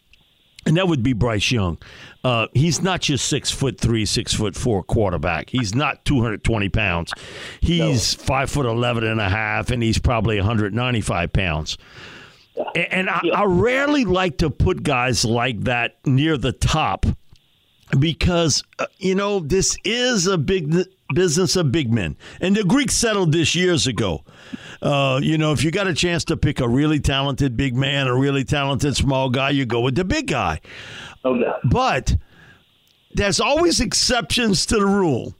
and 0.66 0.76
that 0.76 0.88
would 0.88 1.02
be 1.02 1.12
Bryce 1.12 1.52
Young. 1.52 1.78
Uh, 2.24 2.48
he's 2.52 2.82
not 2.82 3.00
just 3.00 3.28
six 3.28 3.50
foot 3.52 3.80
three, 3.80 4.04
six 4.04 4.34
foot 4.34 4.56
four 4.56 4.82
quarterback. 4.82 5.50
He's 5.50 5.74
not 5.74 6.04
220 6.04 6.68
pounds. 6.70 7.12
He's 7.60 8.18
no. 8.18 8.24
five 8.24 8.50
foot 8.50 8.66
11 8.66 9.04
and 9.04 9.20
a 9.20 9.28
half, 9.28 9.70
and 9.70 9.80
he's 9.82 9.98
probably 9.98 10.36
195 10.36 11.32
pounds. 11.32 11.78
And, 12.74 12.92
and 12.92 13.10
I, 13.10 13.20
I 13.32 13.44
rarely 13.44 14.04
like 14.04 14.38
to 14.38 14.50
put 14.50 14.82
guys 14.82 15.24
like 15.24 15.60
that 15.62 15.98
near 16.04 16.36
the 16.36 16.52
top 16.52 17.06
because, 17.98 18.62
uh, 18.78 18.86
you 18.98 19.14
know, 19.14 19.40
this 19.40 19.76
is 19.84 20.26
a 20.26 20.38
big 20.38 20.74
business 21.14 21.56
of 21.56 21.70
big 21.70 21.92
men. 21.92 22.16
And 22.40 22.56
the 22.56 22.64
Greeks 22.64 22.94
settled 22.94 23.32
this 23.32 23.54
years 23.54 23.86
ago. 23.86 24.24
Uh, 24.82 25.20
you 25.22 25.38
know, 25.38 25.52
if 25.52 25.64
you 25.64 25.70
got 25.70 25.86
a 25.86 25.94
chance 25.94 26.24
to 26.24 26.36
pick 26.36 26.60
a 26.60 26.68
really 26.68 27.00
talented 27.00 27.56
big 27.56 27.74
man, 27.74 28.06
a 28.06 28.14
really 28.14 28.44
talented 28.44 28.96
small 28.96 29.30
guy, 29.30 29.50
you 29.50 29.64
go 29.64 29.80
with 29.80 29.94
the 29.94 30.04
big 30.04 30.26
guy. 30.28 30.60
No. 31.24 31.54
But 31.64 32.16
there's 33.14 33.40
always 33.40 33.80
exceptions 33.80 34.66
to 34.66 34.76
the 34.76 34.86
rule. 34.86 35.34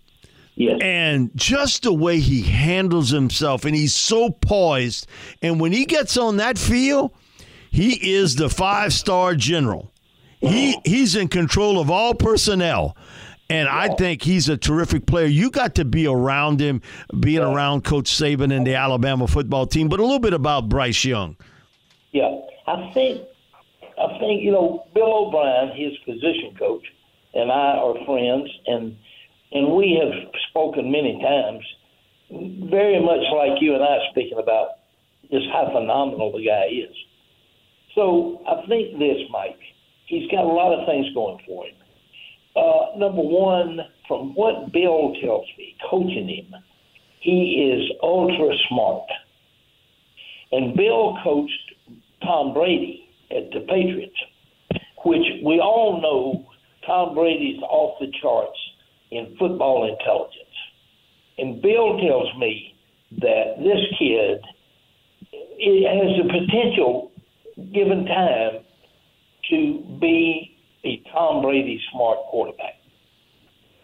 Yes. 0.54 0.80
And 0.82 1.30
just 1.34 1.82
the 1.82 1.92
way 1.92 2.18
he 2.18 2.40
handles 2.42 3.10
himself, 3.10 3.66
and 3.66 3.76
he's 3.76 3.94
so 3.94 4.30
poised. 4.30 5.06
And 5.42 5.60
when 5.60 5.72
he 5.72 5.84
gets 5.84 6.16
on 6.16 6.38
that 6.38 6.56
field, 6.56 7.12
he 7.70 8.14
is 8.14 8.36
the 8.36 8.48
five 8.48 8.94
star 8.94 9.34
general. 9.34 9.92
He 10.48 10.78
he's 10.84 11.16
in 11.16 11.28
control 11.28 11.78
of 11.78 11.90
all 11.90 12.14
personnel. 12.14 12.96
And 13.48 13.68
I 13.68 13.94
think 13.94 14.22
he's 14.22 14.48
a 14.48 14.56
terrific 14.56 15.06
player. 15.06 15.26
You 15.26 15.50
got 15.50 15.76
to 15.76 15.84
be 15.84 16.08
around 16.08 16.60
him, 16.60 16.82
being 17.20 17.40
yeah. 17.40 17.52
around 17.52 17.84
Coach 17.84 18.10
Saban 18.10 18.54
and 18.54 18.66
the 18.66 18.74
Alabama 18.74 19.28
football 19.28 19.66
team. 19.66 19.88
But 19.88 20.00
a 20.00 20.02
little 20.02 20.18
bit 20.18 20.34
about 20.34 20.68
Bryce 20.68 21.04
Young. 21.04 21.36
Yeah, 22.10 22.40
I 22.66 22.90
think, 22.92 23.22
I 23.82 24.18
think 24.18 24.42
you 24.42 24.50
know 24.50 24.86
Bill 24.94 25.28
O'Brien, 25.28 25.76
his 25.76 25.96
position 26.04 26.56
coach, 26.58 26.84
and 27.34 27.52
I 27.52 27.78
are 27.78 27.94
friends, 28.04 28.50
and 28.66 28.96
and 29.52 29.76
we 29.76 30.00
have 30.02 30.32
spoken 30.50 30.90
many 30.90 31.20
times, 31.22 31.64
very 32.68 33.00
much 33.00 33.22
like 33.32 33.62
you 33.62 33.74
and 33.74 33.84
I 33.84 33.98
speaking 34.10 34.38
about 34.38 34.70
just 35.30 35.46
how 35.52 35.70
phenomenal 35.72 36.32
the 36.32 36.44
guy 36.44 36.66
is. 36.72 36.94
So 37.94 38.42
I 38.46 38.66
think 38.66 38.98
this, 38.98 39.18
Mike, 39.30 39.58
he's 40.06 40.30
got 40.30 40.44
a 40.44 40.48
lot 40.48 40.72
of 40.72 40.86
things 40.86 41.06
going 41.14 41.38
for 41.46 41.66
him 41.66 41.74
uh, 42.56 42.96
number 42.96 43.22
one, 43.22 43.80
from 44.08 44.34
what 44.34 44.72
Bill 44.72 45.14
tells 45.22 45.46
me, 45.58 45.76
coaching 45.90 46.28
him, 46.28 46.54
he 47.20 47.70
is 47.70 47.90
ultra 48.02 48.54
smart. 48.68 49.08
And 50.52 50.74
Bill 50.74 51.18
coached 51.22 51.74
Tom 52.22 52.54
Brady 52.54 53.08
at 53.30 53.50
the 53.52 53.60
Patriots, 53.60 54.16
which 55.04 55.26
we 55.44 55.60
all 55.60 56.00
know 56.00 56.46
Tom 56.86 57.14
Brady's 57.14 57.60
off 57.62 57.98
the 58.00 58.10
charts 58.22 58.58
in 59.10 59.36
football 59.38 59.88
intelligence. 59.90 60.42
And 61.38 61.60
Bill 61.60 61.98
tells 61.98 62.34
me 62.38 62.74
that 63.20 63.56
this 63.58 63.98
kid 63.98 64.40
has 65.30 66.16
the 66.16 66.28
potential, 66.32 67.12
given 67.74 68.06
time, 68.06 68.64
to 69.50 69.98
be 70.00 70.56
a 70.84 71.02
Tom 71.12 71.42
Brady 71.42 71.80
smart 71.92 72.18
quarterback. 72.30 72.74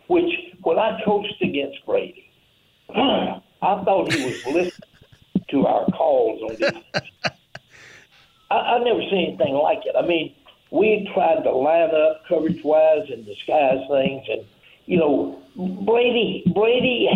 Which, 0.08 0.30
when 0.62 0.78
I 0.78 1.00
coached 1.04 1.40
against 1.40 1.84
Brady, 1.86 2.30
I 2.94 3.40
thought 3.62 4.12
he 4.12 4.24
was 4.24 4.46
listening 4.46 4.72
to 5.50 5.66
our 5.66 5.86
calls 5.86 6.42
on 6.42 6.56
defense. 6.56 7.08
I, 8.50 8.56
I've 8.76 8.82
never 8.82 9.00
seen 9.10 9.28
anything 9.28 9.54
like 9.54 9.80
it. 9.84 9.94
I 9.96 10.06
mean, 10.06 10.34
we 10.70 11.08
tried 11.14 11.42
to 11.42 11.50
line 11.50 11.90
up 11.94 12.22
coverage 12.28 12.62
wise 12.64 13.08
and 13.10 13.24
disguise 13.24 13.78
things, 13.88 14.24
and 14.28 14.44
you 14.86 14.98
know, 14.98 15.42
Brady, 15.56 16.42
Brady, 16.54 17.08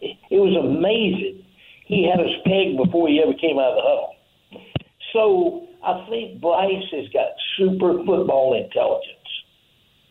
it 0.00 0.16
was 0.30 0.56
amazing. 0.56 1.44
He 1.84 2.08
had 2.08 2.20
us 2.20 2.32
pegged 2.44 2.78
before 2.78 3.08
he 3.08 3.20
ever 3.22 3.34
came 3.34 3.58
out 3.58 3.72
of 3.72 3.76
the 3.76 3.82
huddle. 3.82 4.16
So 5.12 5.68
I 5.84 6.06
think 6.08 6.40
Bryce 6.40 6.84
has 6.92 7.08
got 7.12 7.28
super 7.56 7.94
football 8.04 8.54
intelligence. 8.54 9.18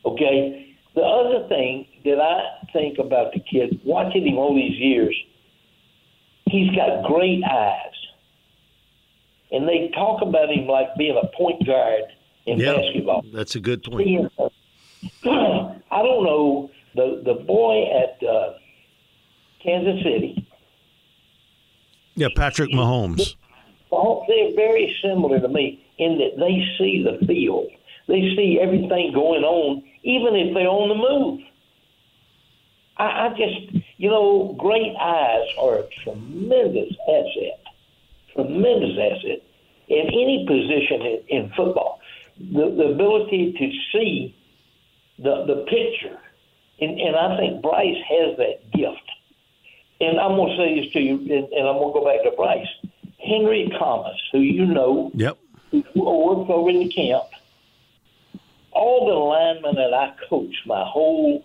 Okay. 0.05 0.75
The 0.95 1.01
other 1.01 1.47
thing 1.47 1.87
that 2.03 2.19
I 2.19 2.67
think 2.73 2.97
about 2.99 3.33
the 3.33 3.39
kid, 3.39 3.79
watching 3.85 4.27
him 4.27 4.37
all 4.37 4.53
these 4.53 4.77
years, 4.77 5.15
he's 6.47 6.69
got 6.75 7.05
great 7.05 7.41
eyes, 7.49 7.93
and 9.51 9.65
they 9.67 9.89
talk 9.95 10.21
about 10.21 10.49
him 10.49 10.67
like 10.67 10.87
being 10.97 11.17
a 11.21 11.27
point 11.37 11.65
guard 11.65 12.01
in 12.45 12.59
Yeah, 12.59 12.73
basketball. 12.73 13.23
that's 13.33 13.55
a 13.55 13.61
good 13.61 13.83
point. 13.83 14.31
I 15.23 16.03
don't 16.03 16.23
know 16.25 16.69
the 16.95 17.21
the 17.25 17.35
boy 17.45 17.85
at 17.85 18.27
uh, 18.27 18.53
Kansas 19.63 20.03
City. 20.03 20.45
Yeah, 22.15 22.27
Patrick 22.35 22.71
Mahomes. 22.71 23.35
Very 24.61 24.95
similar 25.01 25.39
to 25.39 25.47
me 25.47 25.83
in 25.97 26.19
that 26.19 26.37
they 26.37 26.55
see 26.77 27.03
the 27.03 27.25
field. 27.25 27.69
They 28.07 28.21
see 28.35 28.59
everything 28.61 29.11
going 29.13 29.43
on, 29.43 29.83
even 30.03 30.35
if 30.35 30.53
they're 30.53 30.67
on 30.67 30.89
the 30.89 30.99
move. 31.09 31.39
I, 32.97 33.25
I 33.25 33.29
just, 33.29 33.85
you 33.97 34.09
know, 34.09 34.55
great 34.59 34.93
eyes 34.99 35.47
are 35.57 35.79
a 35.79 35.87
tremendous 36.03 36.93
asset. 37.09 37.59
Tremendous 38.35 38.97
asset 39.09 39.39
in 39.87 40.05
any 40.07 40.45
position 40.47 41.01
in, 41.01 41.19
in 41.27 41.49
football. 41.55 41.99
The, 42.37 42.65
the 42.77 42.87
ability 42.93 43.53
to 43.53 43.67
see 43.91 44.35
the 45.17 45.45
the 45.45 45.65
picture, 45.69 46.17
and, 46.79 46.99
and 46.99 47.15
I 47.15 47.37
think 47.37 47.61
Bryce 47.61 48.01
has 48.09 48.37
that 48.37 48.71
gift. 48.73 49.07
And 49.99 50.19
I'm 50.19 50.35
going 50.35 50.49
to 50.49 50.57
say 50.57 50.81
this 50.81 50.93
to 50.93 50.99
you, 50.99 51.15
and, 51.17 51.45
and 51.53 51.67
I'm 51.67 51.77
going 51.77 51.93
to 51.93 51.99
go 51.99 52.05
back 52.05 52.23
to 52.23 52.31
Bryce. 52.35 52.90
Henry 53.31 53.71
Thomas, 53.79 54.19
who 54.31 54.39
you 54.39 54.65
know, 54.65 55.11
Yep. 55.15 55.37
who 55.71 55.83
worked 55.95 56.49
over 56.49 56.69
in 56.69 56.79
the 56.79 56.89
camp, 56.89 57.23
all 58.73 59.05
the 59.07 59.13
linemen 59.13 59.75
that 59.75 59.93
I 59.93 60.13
coached 60.29 60.65
my 60.65 60.83
whole 60.83 61.43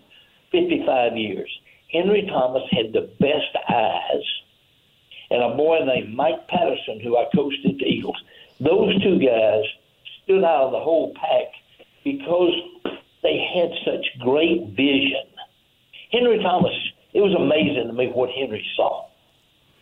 55 0.50 1.16
years, 1.16 1.50
Henry 1.92 2.22
Thomas 2.26 2.64
had 2.70 2.92
the 2.92 3.02
best 3.20 3.56
eyes, 3.68 4.24
and 5.30 5.42
a 5.42 5.54
boy 5.56 5.84
named 5.84 6.14
Mike 6.14 6.48
Patterson, 6.48 6.98
who 7.00 7.16
I 7.16 7.26
coached 7.34 7.64
at 7.64 7.78
the 7.78 7.84
Eagles. 7.84 8.20
Those 8.58 9.00
two 9.02 9.18
guys 9.18 9.64
stood 10.24 10.42
out 10.42 10.66
of 10.66 10.72
the 10.72 10.80
whole 10.80 11.14
pack 11.14 11.52
because 12.02 12.54
they 13.22 13.38
had 13.54 13.70
such 13.84 14.06
great 14.20 14.68
vision. 14.70 15.26
Henry 16.10 16.38
Thomas, 16.38 16.74
it 17.12 17.20
was 17.20 17.34
amazing 17.34 17.86
to 17.86 17.92
me 17.92 18.08
what 18.08 18.30
Henry 18.30 18.64
saw. 18.76 19.06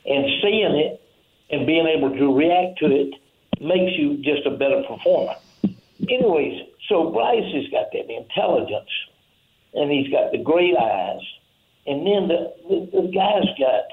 And 0.06 0.26
seeing 0.42 0.76
it 0.76 1.00
and 1.50 1.66
being 1.66 1.86
able 1.86 2.10
to 2.10 2.34
react 2.34 2.78
to 2.78 2.86
it 2.86 3.14
makes 3.60 3.96
you 3.96 4.16
just 4.18 4.46
a 4.46 4.50
better 4.50 4.82
performer. 4.88 5.34
Anyways, 6.08 6.68
so 6.88 7.10
Bryce 7.10 7.52
has 7.54 7.68
got 7.70 7.92
that 7.92 8.10
intelligence 8.10 8.90
and 9.74 9.90
he's 9.90 10.10
got 10.10 10.32
the 10.32 10.38
great 10.38 10.76
eyes. 10.76 11.20
And 11.86 12.06
then 12.06 12.28
the, 12.28 12.54
the, 12.68 13.02
the 13.02 13.08
guy's 13.08 13.48
got 13.58 13.86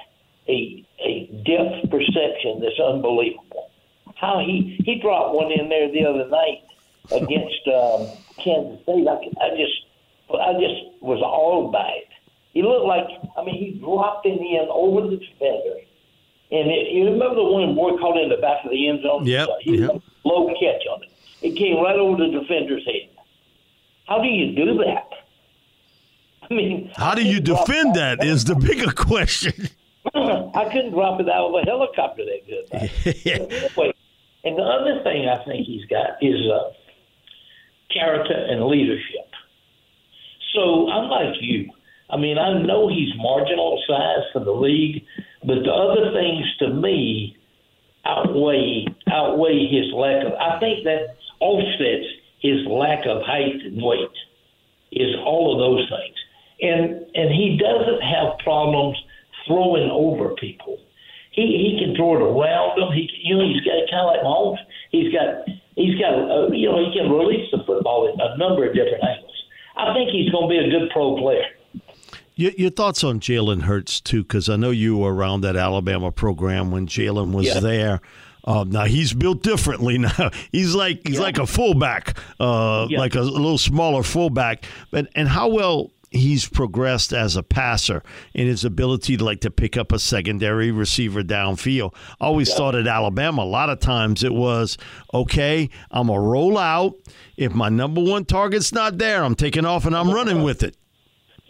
a, 0.47 0.85
a 0.99 1.25
depth 1.45 1.89
perception 1.89 2.61
that's 2.61 2.79
unbelievable. 2.79 3.69
How 4.15 4.39
he, 4.39 4.79
he 4.85 4.99
dropped 4.99 5.35
one 5.35 5.51
in 5.51 5.69
there 5.69 5.91
the 5.91 6.05
other 6.05 6.27
night 6.29 6.63
against 7.11 7.67
um, 7.67 8.07
Kansas 8.43 8.81
State. 8.83 9.07
I, 9.07 9.17
I 9.41 9.49
just 9.57 9.85
I 10.31 10.53
just 10.53 11.01
was 11.01 11.19
awed 11.21 11.71
by 11.71 11.89
it. 11.89 12.07
He 12.53 12.61
looked 12.61 12.85
like 12.85 13.07
I 13.37 13.43
mean 13.43 13.55
he 13.55 13.79
dropped 13.79 14.25
it 14.25 14.39
in 14.39 14.67
over 14.69 15.07
the 15.07 15.17
defender, 15.17 15.81
and 16.51 16.69
it, 16.69 16.91
you 16.91 17.05
remember 17.05 17.35
the 17.35 17.43
one 17.43 17.75
boy 17.75 17.97
caught 17.97 18.17
in 18.17 18.29
the 18.29 18.37
back 18.37 18.65
of 18.65 18.71
the 18.71 18.89
end 18.89 19.01
zone. 19.03 19.25
Yeah. 19.25 19.45
he 19.61 19.77
yep. 19.77 19.91
had 19.91 19.97
a 19.97 20.27
low 20.27 20.47
catch 20.59 20.85
on 20.91 21.03
it. 21.03 21.09
It 21.41 21.57
came 21.57 21.77
right 21.77 21.97
over 21.97 22.17
the 22.17 22.39
defender's 22.39 22.85
head. 22.85 23.09
How 24.07 24.21
do 24.21 24.27
you 24.27 24.55
do 24.55 24.77
that? 24.83 25.09
I 26.51 26.53
mean, 26.53 26.91
How 26.95 27.15
do 27.15 27.23
you 27.23 27.39
defend 27.39 27.95
that 27.95 28.23
is 28.23 28.43
the 28.43 28.55
bigger 28.55 28.91
question. 28.95 29.69
I 30.13 30.69
couldn't 30.71 30.91
drop 30.91 31.21
it 31.21 31.29
out 31.29 31.49
of 31.49 31.55
a 31.55 31.61
helicopter 31.61 32.23
that 32.25 32.45
good. 32.45 33.25
anyway, 33.25 33.93
and 34.43 34.57
the 34.57 34.63
other 34.63 35.01
thing 35.03 35.29
I 35.29 35.43
think 35.45 35.65
he's 35.65 35.85
got 35.85 36.21
is 36.21 36.39
uh, 36.51 36.71
character 37.93 38.33
and 38.33 38.65
leadership. 38.65 39.29
So 40.53 40.89
I'm 40.89 41.09
like 41.09 41.35
you. 41.39 41.69
I 42.09 42.17
mean, 42.17 42.37
I 42.37 42.61
know 42.61 42.89
he's 42.89 43.09
marginal 43.15 43.81
size 43.87 44.25
for 44.33 44.43
the 44.43 44.51
league, 44.51 45.05
but 45.43 45.63
the 45.63 45.71
other 45.71 46.12
things 46.13 46.45
to 46.60 46.73
me 46.73 47.38
outweigh 48.06 48.86
outweigh 49.12 49.67
his 49.67 49.91
lack 49.93 50.25
of. 50.25 50.34
I 50.34 50.60
think 50.60 50.84
that 50.86 51.17
offsets 51.39 52.08
his 52.39 52.65
lack 52.67 53.06
of 53.06 53.21
height 53.23 53.62
and 53.63 53.82
weight. 53.82 54.15
Is 54.91 55.15
all 55.23 55.56
of 55.56 55.60
those 55.63 55.88
things, 55.88 56.17
and 56.60 57.08
and 57.15 57.32
he 57.32 57.56
doesn't 57.56 58.04
have 58.04 58.38
problems 58.43 58.97
throwing 59.47 59.89
over 59.89 60.36
people. 60.36 60.80
He 61.32 61.47
he 61.47 61.80
can 61.80 61.95
throw 61.95 62.19
it 62.19 62.21
around 62.21 62.75
them. 62.75 62.91
He 62.91 63.08
you 63.23 63.38
know 63.38 63.47
he's 63.47 63.63
got 63.63 63.88
kind 63.88 64.04
of 64.04 64.12
like 64.12 64.23
Mahomes. 64.27 64.60
He's 64.91 65.13
got 65.13 65.47
he's 65.80 65.95
got 65.95 66.12
uh, 66.12 66.51
you 66.51 66.67
know 66.67 66.84
he 66.84 66.91
can 66.91 67.08
release 67.10 67.47
the 67.51 67.63
football 67.63 68.12
in 68.12 68.19
a 68.19 68.36
number 68.36 68.67
of 68.67 68.75
different 68.75 68.99
angles. 68.99 69.32
I 69.77 69.93
think 69.93 70.12
he's 70.12 70.30
going 70.30 70.49
to 70.49 70.51
be 70.51 70.60
a 70.60 70.67
good 70.67 70.91
pro 70.91 71.15
player. 71.15 71.47
Your, 72.41 72.51
your 72.58 72.69
thoughts 72.71 73.04
on 73.04 73.19
Jalen 73.19 73.62
Hurts 73.62 74.01
too? 74.01 74.23
Because 74.23 74.49
I 74.49 74.56
know 74.56 74.71
you 74.71 74.97
were 74.97 75.13
around 75.13 75.41
that 75.41 75.56
Alabama 75.56 76.12
program 76.12 76.71
when 76.71 76.88
Jalen 76.88 77.32
was 77.34 77.45
Yeah. 77.45 77.60
there. 77.60 78.01
Um, 78.43 78.71
now 78.71 78.86
he's 78.86 79.13
built 79.13 79.43
differently. 79.43 79.97
Now 79.99 80.32
he's 80.51 80.73
like 80.73 81.08
he's 81.08 81.19
like 81.19 81.38
a 81.38 81.45
fullback, 81.45 82.17
uh, 82.39 82.88
Yeah. 82.89 82.97
like 82.97 83.13
a, 83.13 83.21
little 83.21 83.60
smaller 83.60 84.01
fullback. 84.01 84.65
But 84.89 85.10
and 85.15 85.27
how 85.27 85.49
well 85.49 85.91
he's 86.10 86.45
progressed 86.49 87.13
as 87.13 87.36
a 87.38 87.43
passer 87.43 88.01
in 88.34 88.47
his 88.47 88.65
ability 88.65 89.15
to 89.17 89.23
like 89.23 89.41
to 89.41 89.51
pick 89.51 89.77
up 89.77 89.91
a 89.91 89.99
secondary 89.99 90.71
receiver 90.71 91.21
downfield. 91.23 91.93
I 92.19 92.25
always 92.25 92.51
thought 92.54 92.73
at 92.75 92.88
Alabama 92.88 93.43
a 93.43 93.45
lot 93.45 93.69
of 93.69 93.80
times 93.80 94.23
it 94.23 94.34
was 94.34 94.77
okay. 95.13 95.69
I'm 95.91 96.10
a 96.10 96.19
roll 96.19 96.58
out. 96.58 96.95
If 97.38 97.54
my 97.54 97.69
number 97.69 98.01
one 98.04 98.25
target's 98.25 98.73
not 98.73 98.97
there, 98.97 99.23
I'm 99.23 99.36
taking 99.36 99.65
off 99.65 99.86
and 99.86 99.95
I'm 99.95 100.10
running 100.12 100.41
with 100.43 100.63
it. 100.63 100.75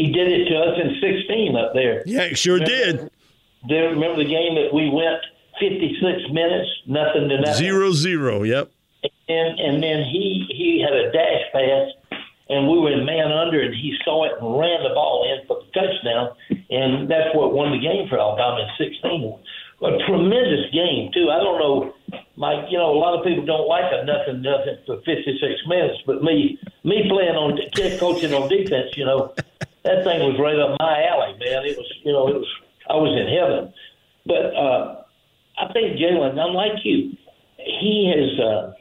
He 0.02 0.12
did 0.12 0.32
it 0.34 0.50
to 0.50 0.56
us 0.58 0.80
in 0.82 0.98
16 0.98 1.56
up 1.56 1.74
there. 1.76 2.02
Yeah, 2.08 2.34
sure 2.34 2.58
did. 2.58 3.12
Do 3.68 3.76
you 3.76 3.86
remember 3.94 4.24
the 4.24 4.30
game 4.30 4.56
that 4.56 4.74
we 4.74 4.90
went 4.90 5.22
56 5.60 6.34
minutes, 6.34 6.70
nothing 6.88 7.30
to 7.30 7.38
nothing? 7.38 7.54
Zero 7.54 7.92
zero. 7.92 8.42
Yep. 8.42 8.72
and 9.30 9.60
and 9.60 9.84
then 9.84 10.02
he 10.10 10.50
he 10.50 10.82
had 10.82 10.98
a 10.98 11.12
dash 11.12 11.46
pass, 11.54 12.20
and 12.50 12.68
we 12.68 12.80
were 12.80 12.92
in 12.92 13.06
man 13.06 13.32
under, 13.32 13.62
and 13.62 13.76
he 13.76 13.94
saw 14.04 14.26
it 14.26 14.32
and 14.42 14.58
ran 14.58 14.82
the 14.82 14.90
ball 14.96 15.22
in 15.30 15.46
for 15.46 15.62
the 15.62 15.70
touchdown, 15.70 16.34
and 16.72 17.06
that's 17.08 17.30
what 17.36 17.54
won 17.54 17.72
the 17.72 17.78
game 17.78 18.10
for 18.10 18.18
Alabama 18.18 18.66
in 18.66 18.90
16. 18.90 19.38
A 19.84 19.98
tremendous 20.08 20.66
game 20.74 21.12
too. 21.14 21.30
I 21.30 21.38
don't 21.38 21.60
know, 21.60 21.94
Mike. 22.38 22.66
You 22.72 22.80
know, 22.80 22.90
a 22.90 22.98
lot 22.98 23.18
of 23.18 23.24
people 23.24 23.46
don't 23.46 23.68
like 23.68 23.86
a 23.94 24.04
nothing 24.04 24.42
nothing 24.42 24.78
for 24.88 24.98
56 25.06 25.38
minutes, 25.68 26.02
but 26.08 26.24
me 26.24 26.58
me 26.84 27.06
playing 27.08 27.38
on 27.38 27.60
coaching 28.00 28.34
on 28.34 28.50
defense, 28.50 28.98
you 28.98 29.06
know, 29.06 29.34
that 29.84 30.04
thing 30.04 30.20
was 30.22 30.38
right 30.40 30.58
up 30.60 30.78
my 30.80 31.04
alley, 31.06 31.34
man. 31.40 31.66
It 31.66 31.78
was 31.78 31.92
you 32.04 32.12
know 32.14 32.28
it 32.28 32.36
was 32.36 32.48
I 32.90 32.94
was 32.96 33.12
in 33.20 33.28
heaven, 33.38 33.74
but. 34.26 34.56
uh 34.56 34.98
I 35.58 35.72
think 35.74 35.98
Jalen, 36.00 36.40
unlike 36.40 36.80
you, 36.84 37.12
he 37.58 38.12
has 38.16 38.40
uh, 38.44 38.72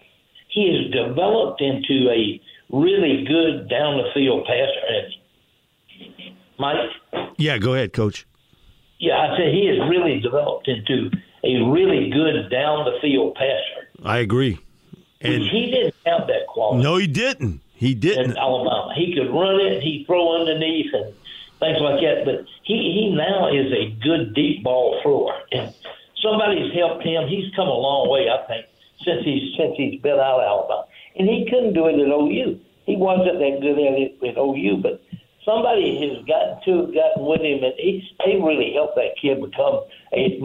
he 0.49 0.65
has 0.73 0.91
developed 0.93 1.61
into 1.61 2.09
a 2.09 2.41
really 2.71 3.25
good 3.27 3.69
down 3.69 3.99
the 3.99 4.05
field 4.15 4.47
passer. 4.47 4.81
And 4.89 6.35
Mike, 6.59 6.77
Yeah, 7.37 7.59
go 7.59 7.75
ahead, 7.75 7.93
coach. 7.93 8.25
yeah, 8.99 9.19
I 9.19 9.37
said 9.37 9.53
he 9.53 9.67
has 9.67 9.79
really 9.91 10.21
developed 10.21 10.69
into 10.69 11.11
a 11.45 11.63
really 11.71 12.09
good 12.09 12.49
down 12.51 12.85
the 12.87 12.99
field 13.03 13.35
passer. 13.35 13.89
I 14.05 14.19
agree. 14.19 14.59
And 15.21 15.43
he 15.43 15.71
didn't 15.71 15.95
have 16.07 16.29
that 16.29 16.47
quality 16.49 16.83
no, 16.83 16.97
he 16.97 17.09
didn't. 17.09 17.61
He 17.81 17.95
didn't. 17.95 18.33
in 18.33 18.37
Alabama. 18.37 18.93
He 18.95 19.15
could 19.15 19.33
run 19.33 19.59
it, 19.59 19.83
he'd 19.83 20.05
throw 20.07 20.39
underneath, 20.39 20.93
and 20.93 21.15
things 21.61 21.81
like 21.81 22.05
that. 22.05 22.27
But 22.27 22.45
he 22.63 22.77
he 22.93 23.15
now 23.17 23.49
is 23.49 23.73
a 23.73 23.97
good 24.05 24.35
deep 24.35 24.63
ball 24.63 25.01
thrower, 25.03 25.33
and 25.51 25.73
somebody's 26.21 26.75
helped 26.75 27.03
him. 27.03 27.27
He's 27.27 27.49
come 27.57 27.69
a 27.69 27.73
long 27.73 28.11
way, 28.11 28.29
I 28.29 28.47
think, 28.47 28.67
since 29.03 29.25
he's 29.25 29.57
since 29.57 29.75
he's 29.79 29.99
been 30.03 30.21
out 30.21 30.41
of 30.41 30.45
Alabama, 30.45 30.85
and 31.17 31.27
he 31.27 31.49
couldn't 31.49 31.73
do 31.73 31.87
it 31.89 31.95
at 31.95 32.13
OU. 32.13 32.61
He 32.85 32.97
wasn't 32.97 33.39
that 33.39 33.59
good 33.63 33.79
at 33.81 33.97
it 33.97 34.13
at 34.29 34.37
OU, 34.37 34.77
but 34.83 35.01
somebody 35.43 35.97
has 36.05 36.23
gotten 36.27 36.61
to 36.69 36.93
gotten 36.93 37.25
with 37.25 37.41
him, 37.41 37.65
and 37.65 37.73
he 37.81 38.37
really 38.37 38.75
helped 38.75 38.97
that 38.97 39.17
kid 39.17 39.41
become 39.41 39.81
a 40.13 40.37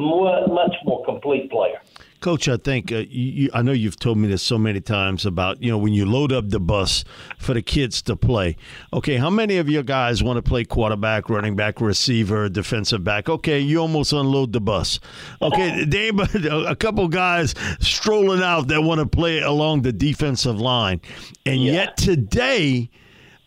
much 0.47 0.75
more 0.85 1.03
complete 1.03 1.51
player. 1.51 1.81
Coach, 2.25 2.47
I 2.49 2.57
think 2.57 2.91
uh, 2.91 3.03
you, 3.07 3.51
I 3.53 3.61
know 3.61 3.71
you've 3.71 3.99
told 3.99 4.17
me 4.17 4.27
this 4.27 4.41
so 4.41 4.57
many 4.57 4.81
times 4.81 5.27
about 5.27 5.61
you 5.61 5.69
know 5.69 5.77
when 5.77 5.93
you 5.93 6.07
load 6.07 6.31
up 6.31 6.49
the 6.49 6.59
bus 6.59 7.03
for 7.37 7.53
the 7.53 7.61
kids 7.61 8.01
to 8.01 8.15
play. 8.15 8.55
Okay, 8.91 9.17
how 9.17 9.29
many 9.29 9.57
of 9.57 9.69
your 9.69 9.83
guys 9.83 10.23
want 10.23 10.37
to 10.37 10.41
play 10.41 10.65
quarterback, 10.65 11.29
running 11.29 11.55
back, 11.55 11.79
receiver, 11.79 12.49
defensive 12.49 13.03
back? 13.03 13.29
Okay, 13.29 13.59
you 13.59 13.77
almost 13.77 14.11
unload 14.11 14.53
the 14.53 14.59
bus. 14.59 14.99
Okay, 15.39 15.85
they 15.85 16.09
but 16.09 16.33
a 16.45 16.75
couple 16.75 17.07
guys 17.09 17.53
strolling 17.79 18.41
out 18.41 18.69
that 18.69 18.81
want 18.81 19.01
to 19.01 19.05
play 19.05 19.41
along 19.41 19.83
the 19.83 19.93
defensive 19.93 20.59
line, 20.59 21.01
and 21.45 21.61
yet 21.61 21.95
today. 21.95 22.89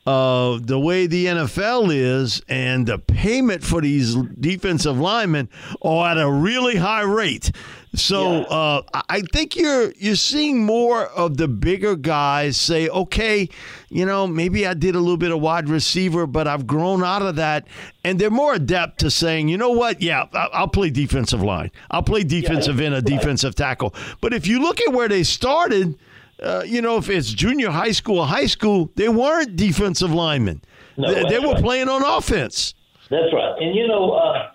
Uh, 0.09 0.59
the 0.63 0.81
way 0.81 1.07
the 1.07 1.27
NFL 1.27 1.95
is 1.95 2.41
and 2.49 2.87
the 2.87 2.99
payment 2.99 3.63
for 3.63 3.83
these 3.83 4.15
defensive 4.41 4.99
linemen 4.99 5.51
are 5.83 6.09
at 6.09 6.17
a 6.17 6.31
really 6.31 6.77
high 6.77 7.03
rate. 7.03 7.51
So 7.95 8.45
uh, 8.45 8.83
I 9.11 9.21
think 9.21 9.55
you're 9.55 9.93
you're 9.99 10.17
seeing 10.17 10.65
more 10.65 11.05
of 11.05 11.37
the 11.37 11.47
bigger 11.47 11.95
guys 11.95 12.57
say, 12.57 12.89
okay, 12.89 13.51
you 13.91 14.07
know, 14.07 14.27
maybe 14.27 14.67
I 14.67 14.73
did 14.73 14.95
a 14.95 14.99
little 14.99 15.19
bit 15.19 15.31
of 15.31 15.43
wide 15.43 15.69
receiver, 15.69 16.27
but 16.27 16.49
I've 16.49 16.67
grown 16.67 17.05
out 17.05 17.21
of 17.21 17.37
that, 17.37 17.67
and 18.03 18.19
they're 18.19 18.31
more 18.31 18.55
adept 18.55 19.01
to 19.01 19.11
saying, 19.11 19.49
you 19.49 19.59
know 19.59 19.73
what, 19.73 20.01
yeah, 20.01 20.25
I'll 20.33 20.69
play 20.69 20.89
defensive 20.89 21.43
line, 21.43 21.71
I'll 21.91 22.03
play 22.03 22.25
defensive 22.25 22.81
end, 22.81 22.95
a 22.95 23.03
defensive 23.03 23.55
tackle. 23.55 23.95
But 24.23 24.33
if 24.33 24.47
you 24.47 24.61
look 24.61 24.81
at 24.81 24.95
where 24.95 25.09
they 25.09 25.23
started, 25.23 25.99
uh, 26.43 26.63
you 26.65 26.81
know, 26.81 26.97
if 26.99 27.09
it's 27.09 27.33
junior 27.33 27.71
high 27.71 27.93
school, 27.93 28.25
high 28.25 28.47
school, 28.47 28.91
they 28.95 29.09
weren't 29.09 29.57
defensive 29.57 30.13
linemen. 30.13 30.63
No, 30.97 31.13
they, 31.13 31.25
they 31.29 31.39
were 31.39 31.55
right. 31.55 31.63
playing 31.63 31.89
on 31.89 32.03
offense. 32.05 32.75
That's 33.11 33.33
right. 33.33 33.57
And 33.61 33.75
you 33.75 33.87
know, 33.87 34.13
uh, 34.13 34.51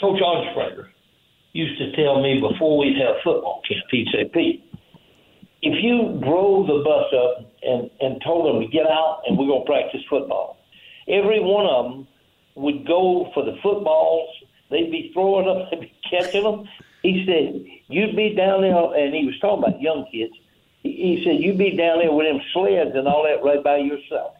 Coach 0.00 0.20
Arnsparger 0.20 0.88
used 1.52 1.78
to 1.78 1.92
tell 1.96 2.22
me 2.22 2.40
before 2.40 2.78
we'd 2.78 2.96
have 2.98 3.16
football 3.24 3.62
camp, 3.68 3.84
he'd 3.90 4.08
say, 4.12 4.30
Pete, 4.32 4.64
if 5.62 5.82
you 5.82 6.20
drove 6.22 6.66
the 6.66 6.82
bus 6.84 7.06
up 7.18 7.52
and, 7.62 7.90
and 8.00 8.22
told 8.24 8.54
them 8.54 8.62
to 8.62 8.68
get 8.68 8.86
out 8.86 9.22
and 9.26 9.36
we're 9.36 9.46
going 9.46 9.64
to 9.64 9.66
practice 9.66 10.00
football, 10.08 10.58
every 11.08 11.40
one 11.40 11.66
of 11.66 11.92
them 11.92 12.08
would 12.54 12.86
go 12.86 13.30
for 13.34 13.44
the 13.44 13.56
footballs. 13.62 14.28
They'd 14.70 14.90
be 14.90 15.10
throwing 15.12 15.46
them, 15.46 15.66
they'd 15.70 15.80
be 15.80 15.92
catching 16.08 16.44
them. 16.44 16.68
He 17.02 17.24
said, 17.26 17.64
you'd 17.88 18.16
be 18.16 18.34
down 18.34 18.62
there, 18.62 18.74
and 18.74 19.14
he 19.14 19.24
was 19.24 19.38
talking 19.40 19.64
about 19.64 19.80
young 19.80 20.06
kids. 20.12 20.32
He, 20.82 21.22
said, 21.24 21.42
you'd 21.42 21.58
be 21.58 21.76
down 21.76 21.98
there 21.98 22.12
with 22.12 22.26
them 22.26 22.40
sleds 22.52 22.94
and 22.94 23.06
all 23.06 23.24
that 23.24 23.44
right 23.44 23.62
by 23.62 23.78
yourself. 23.78 24.34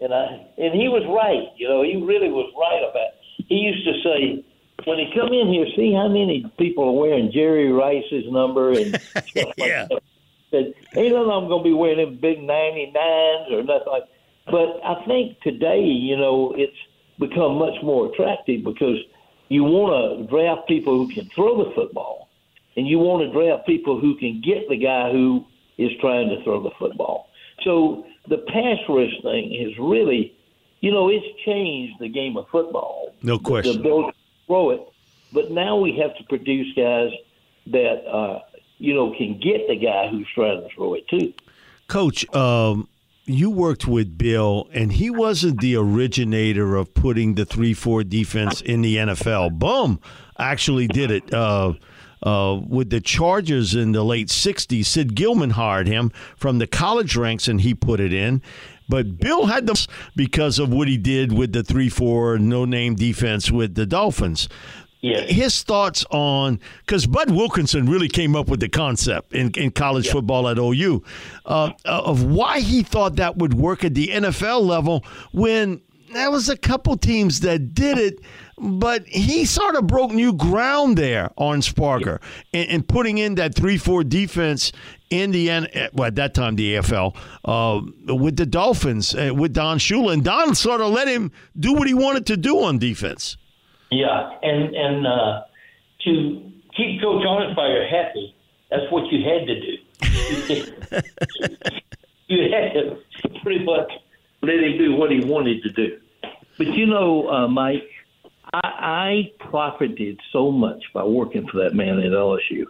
And 0.00 0.14
I 0.14 0.46
and 0.56 0.72
he 0.72 0.88
was 0.88 1.04
right. 1.04 1.52
You 1.56 1.68
know, 1.68 1.82
he 1.82 1.96
really 1.96 2.30
was 2.30 2.50
right 2.56 2.80
about. 2.88 3.12
It. 3.12 3.46
He 3.48 3.56
used 3.56 3.84
to 3.84 3.92
say, 4.02 4.44
when 4.86 4.98
he 4.98 5.12
come 5.14 5.28
in 5.32 5.52
here, 5.52 5.66
see 5.76 5.92
how 5.92 6.08
many 6.08 6.50
people 6.58 6.84
are 6.84 6.98
wearing 6.98 7.30
Jerry 7.32 7.70
Rice's 7.70 8.24
number 8.30 8.72
and 8.72 8.98
stuff 9.28 9.52
yeah. 9.58 9.86
like 9.90 9.90
that. 9.90 10.02
Said, 10.50 10.74
ain't 10.96 11.12
none 11.12 11.28
of 11.28 11.42
them 11.42 11.50
gonna 11.50 11.62
be 11.62 11.74
wearing 11.74 11.98
them 11.98 12.16
big 12.16 12.42
ninety 12.42 12.90
nines 12.94 13.52
or 13.52 13.62
nothing 13.62 13.92
like. 13.92 14.04
But 14.46 14.80
I 14.82 15.04
think 15.06 15.38
today, 15.42 15.82
you 15.82 16.16
know, 16.16 16.54
it's 16.56 16.76
become 17.18 17.58
much 17.58 17.76
more 17.82 18.10
attractive 18.10 18.64
because 18.64 18.96
you 19.48 19.64
want 19.64 19.92
to 20.18 20.26
draft 20.26 20.66
people 20.66 20.96
who 20.96 21.12
can 21.12 21.28
throw 21.34 21.62
the 21.62 21.70
football, 21.74 22.29
and 22.76 22.86
you 22.86 22.98
want 22.98 23.22
to 23.22 23.32
draft 23.32 23.66
people 23.66 24.00
who 24.00 24.16
can 24.16 24.40
get 24.40 24.68
the 24.68 24.76
guy 24.76 25.10
who 25.10 25.44
is 25.78 25.90
trying 26.00 26.28
to 26.28 26.42
throw 26.44 26.62
the 26.62 26.70
football. 26.78 27.28
So 27.62 28.06
the 28.28 28.38
pass 28.38 28.78
rush 28.88 29.12
thing 29.22 29.54
is 29.54 29.76
really, 29.78 30.36
you 30.80 30.90
know, 30.90 31.08
it's 31.08 31.26
changed 31.44 31.94
the 32.00 32.08
game 32.08 32.36
of 32.36 32.46
football. 32.48 33.14
No 33.22 33.38
question. 33.38 33.74
The 33.74 33.80
ability 33.80 34.10
to 34.10 34.46
throw 34.46 34.70
it, 34.70 34.80
but 35.32 35.50
now 35.50 35.76
we 35.76 35.98
have 35.98 36.16
to 36.16 36.24
produce 36.24 36.74
guys 36.74 37.10
that 37.66 38.04
uh, 38.06 38.40
you 38.78 38.94
know 38.94 39.14
can 39.16 39.38
get 39.38 39.68
the 39.68 39.76
guy 39.76 40.08
who's 40.08 40.26
trying 40.34 40.62
to 40.62 40.68
throw 40.74 40.94
it 40.94 41.06
too. 41.08 41.32
Coach, 41.86 42.32
um, 42.34 42.88
you 43.24 43.50
worked 43.50 43.86
with 43.86 44.16
Bill, 44.16 44.68
and 44.72 44.92
he 44.92 45.10
wasn't 45.10 45.60
the 45.60 45.76
originator 45.76 46.76
of 46.76 46.94
putting 46.94 47.34
the 47.34 47.44
3 47.44 47.74
4 47.74 48.04
defense 48.04 48.60
in 48.60 48.82
the 48.82 48.96
NFL. 48.96 49.58
Bum 49.58 50.00
actually 50.38 50.86
did 50.86 51.10
it. 51.10 51.32
Uh, 51.32 51.74
uh, 52.22 52.60
with 52.66 52.90
the 52.90 53.00
Chargers 53.00 53.74
in 53.74 53.92
the 53.92 54.04
late 54.04 54.28
60s, 54.28 54.84
Sid 54.84 55.14
Gillman 55.14 55.50
hired 55.50 55.86
him 55.86 56.10
from 56.36 56.58
the 56.58 56.66
college 56.66 57.16
ranks 57.16 57.48
and 57.48 57.60
he 57.60 57.74
put 57.74 58.00
it 58.00 58.12
in. 58.12 58.42
But 58.88 59.18
Bill 59.18 59.46
had 59.46 59.66
them 59.66 59.76
because 60.16 60.58
of 60.58 60.72
what 60.72 60.88
he 60.88 60.98
did 60.98 61.32
with 61.32 61.52
the 61.52 61.62
3 61.62 61.88
4 61.88 62.38
no 62.38 62.64
name 62.64 62.96
defense 62.96 63.50
with 63.50 63.76
the 63.76 63.86
Dolphins. 63.86 64.48
Yes. 65.00 65.30
His 65.30 65.62
thoughts 65.62 66.04
on 66.10 66.60
because 66.84 67.06
Bud 67.06 67.30
Wilkinson 67.30 67.88
really 67.88 68.08
came 68.08 68.36
up 68.36 68.48
with 68.48 68.60
the 68.60 68.68
concept 68.68 69.32
in, 69.32 69.50
in 69.56 69.70
college 69.70 70.10
football 70.10 70.46
at 70.48 70.58
OU 70.58 71.02
uh, 71.46 71.70
of 71.86 72.24
why 72.24 72.60
he 72.60 72.82
thought 72.82 73.16
that 73.16 73.38
would 73.38 73.54
work 73.54 73.82
at 73.82 73.94
the 73.94 74.08
NFL 74.08 74.60
level 74.60 75.02
when 75.32 75.80
there 76.12 76.30
was 76.30 76.48
a 76.48 76.56
couple 76.56 76.96
teams 76.96 77.40
that 77.40 77.72
did 77.72 77.96
it, 77.96 78.20
but 78.60 79.06
he 79.06 79.44
sort 79.44 79.74
of 79.74 79.86
broke 79.86 80.12
new 80.12 80.32
ground 80.32 80.98
there 80.98 81.30
on 81.36 81.60
Sparker 81.60 82.20
and, 82.52 82.68
and 82.68 82.88
putting 82.88 83.18
in 83.18 83.34
that 83.36 83.54
three 83.54 83.78
four 83.78 84.04
defense 84.04 84.72
in 85.10 85.32
the 85.32 85.50
end, 85.50 85.68
Well, 85.92 86.06
at 86.06 86.14
that 86.16 86.34
time 86.34 86.56
the 86.56 86.76
AFL 86.76 87.14
uh, 87.44 87.80
with 88.14 88.36
the 88.36 88.46
Dolphins 88.46 89.14
uh, 89.14 89.32
with 89.34 89.52
Don 89.52 89.78
Shula, 89.78 90.12
and 90.12 90.24
Don 90.24 90.54
sort 90.54 90.80
of 90.80 90.92
let 90.92 91.08
him 91.08 91.32
do 91.58 91.72
what 91.72 91.88
he 91.88 91.94
wanted 91.94 92.26
to 92.26 92.36
do 92.36 92.62
on 92.62 92.78
defense. 92.78 93.36
Yeah, 93.90 94.30
and 94.42 94.74
and 94.74 95.06
uh, 95.06 95.42
to 96.04 96.50
keep 96.76 97.00
Coach 97.00 97.24
Arnsparger 97.24 97.90
happy, 97.90 98.34
that's 98.70 98.90
what 98.90 99.10
you 99.12 99.24
had 99.24 99.46
to 99.46 99.60
do. 99.60 99.76
you 102.28 102.52
had 102.52 102.72
to 102.74 102.98
pretty 103.42 103.64
much 103.64 103.90
let 104.42 104.60
him 104.60 104.78
do 104.78 104.94
what 104.94 105.10
he 105.10 105.24
wanted 105.24 105.62
to 105.64 105.70
do. 105.70 105.98
But 106.56 106.68
you 106.68 106.86
know, 106.86 107.28
uh, 107.28 107.48
Mike, 107.48 107.90
I, 108.52 108.58
I 108.62 109.32
profited 109.50 110.20
so 110.32 110.50
much 110.50 110.82
by 110.92 111.04
working 111.04 111.46
for 111.46 111.58
that 111.62 111.74
man 111.74 111.98
at 112.00 112.12
LSU. 112.12 112.66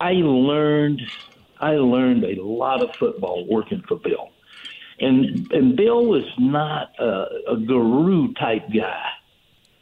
I 0.00 0.12
learned, 0.12 1.02
I 1.60 1.72
learned 1.72 2.24
a 2.24 2.42
lot 2.42 2.82
of 2.82 2.94
football 2.96 3.46
working 3.48 3.82
for 3.86 3.96
Bill, 3.96 4.30
and 5.00 5.50
and 5.52 5.76
Bill 5.76 6.04
was 6.06 6.24
not 6.38 6.92
a, 6.98 7.52
a 7.52 7.56
guru 7.56 8.32
type 8.34 8.68
guy. 8.74 9.08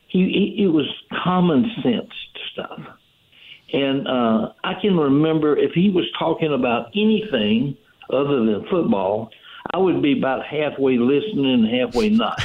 He, 0.09 0.55
he 0.57 0.65
it 0.65 0.69
was 0.69 0.87
common 1.25 1.71
sense 1.83 2.13
stuff, 2.53 2.81
and 3.73 4.07
uh, 4.07 4.53
I 4.63 4.75
can 4.81 4.97
remember 4.97 5.57
if 5.57 5.73
he 5.73 5.91
was 5.91 6.05
talking 6.19 6.53
about 6.53 6.91
anything 6.95 7.77
other 8.11 8.45
than 8.45 8.67
football, 8.69 9.31
I 9.73 9.79
would 9.79 10.03
be 10.03 10.19
about 10.19 10.45
halfway 10.45 10.99
listening 10.99 11.47
and 11.47 11.67
halfway 11.67 12.11
not. 12.11 12.41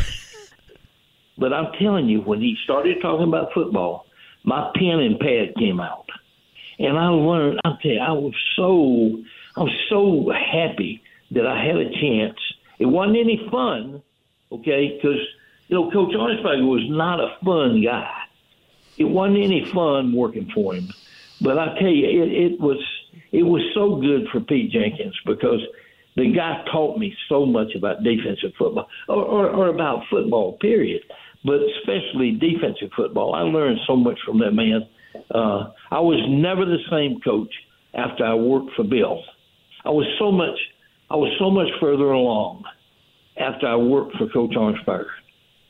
But 1.38 1.54
I'm 1.54 1.72
telling 1.80 2.08
you, 2.08 2.22
when 2.22 2.42
he 2.42 2.56
started 2.64 2.98
talking 3.02 3.28
about 3.28 3.54
football, 3.54 4.06
my 4.44 4.72
pen 4.76 5.00
and 5.00 5.20
pad 5.20 5.54
came 5.58 5.80
out, 5.80 6.06
and 6.80 6.98
I 6.98 7.08
learned. 7.08 7.60
I 7.64 7.72
tell 7.82 7.92
you, 7.92 8.00
I 8.00 8.12
was 8.12 8.34
so 8.56 9.22
I 9.56 9.64
was 9.64 9.76
so 9.90 10.32
happy 10.32 11.04
that 11.32 11.46
I 11.46 11.64
had 11.64 11.76
a 11.76 11.90
chance. 12.00 12.38
It 12.80 12.86
wasn't 12.86 13.18
any 13.18 13.48
fun, 13.52 14.02
okay, 14.52 14.96
because 14.96 15.20
you 15.68 15.76
know 15.76 15.92
Coach 15.92 16.14
Arnsparger 16.14 16.66
was 16.66 16.86
not 16.90 17.20
a 17.20 17.36
fun 17.44 17.84
guy. 17.84 18.14
It 18.98 19.06
wasn't 19.06 19.44
any 19.44 19.66
fun 19.66 20.14
working 20.14 20.50
for 20.54 20.74
him, 20.74 20.90
but 21.42 21.60
I 21.60 21.78
tell 21.80 21.90
you, 21.90 22.24
it, 22.24 22.54
it 22.54 22.60
was 22.60 22.84
it 23.32 23.44
was 23.44 23.62
so 23.74 23.98
good 23.98 24.28
for 24.32 24.40
Pete 24.40 24.72
Jenkins 24.72 25.16
because 25.26 25.62
the 26.16 26.34
guy 26.34 26.64
taught 26.72 26.98
me 26.98 27.16
so 27.30 27.46
much 27.46 27.76
about 27.76 28.04
defensive 28.04 28.52
football 28.58 28.90
or, 29.08 29.24
or, 29.24 29.50
or 29.50 29.68
about 29.68 30.04
football, 30.10 30.58
period, 30.58 31.04
but 31.48 31.62
especially 31.80 32.32
defensive 32.32 32.92
football. 32.96 33.34
I 33.34 33.42
learned 33.42 33.80
so 33.88 33.96
much 33.96 34.20
from 34.26 34.40
that 34.40 34.52
man. 34.52 34.86
Uh, 35.34 35.72
I 35.90 36.02
was 36.02 36.20
never 36.28 36.66
the 36.66 36.84
same 36.92 37.22
coach 37.22 37.54
after 37.96 38.26
I 38.26 38.36
worked 38.36 38.72
for 38.76 38.84
Bill. 38.84 39.24
I 39.86 39.90
was 39.90 40.06
so 40.20 40.30
much, 40.30 40.60
I 41.10 41.16
was 41.16 41.34
so 41.40 41.50
much 41.50 41.70
further 41.80 42.12
along 42.12 42.64
after 43.40 43.66
I 43.66 43.78
worked 43.78 44.18
for 44.18 44.28
Coach 44.28 44.52
Arnsparger. 44.52 45.06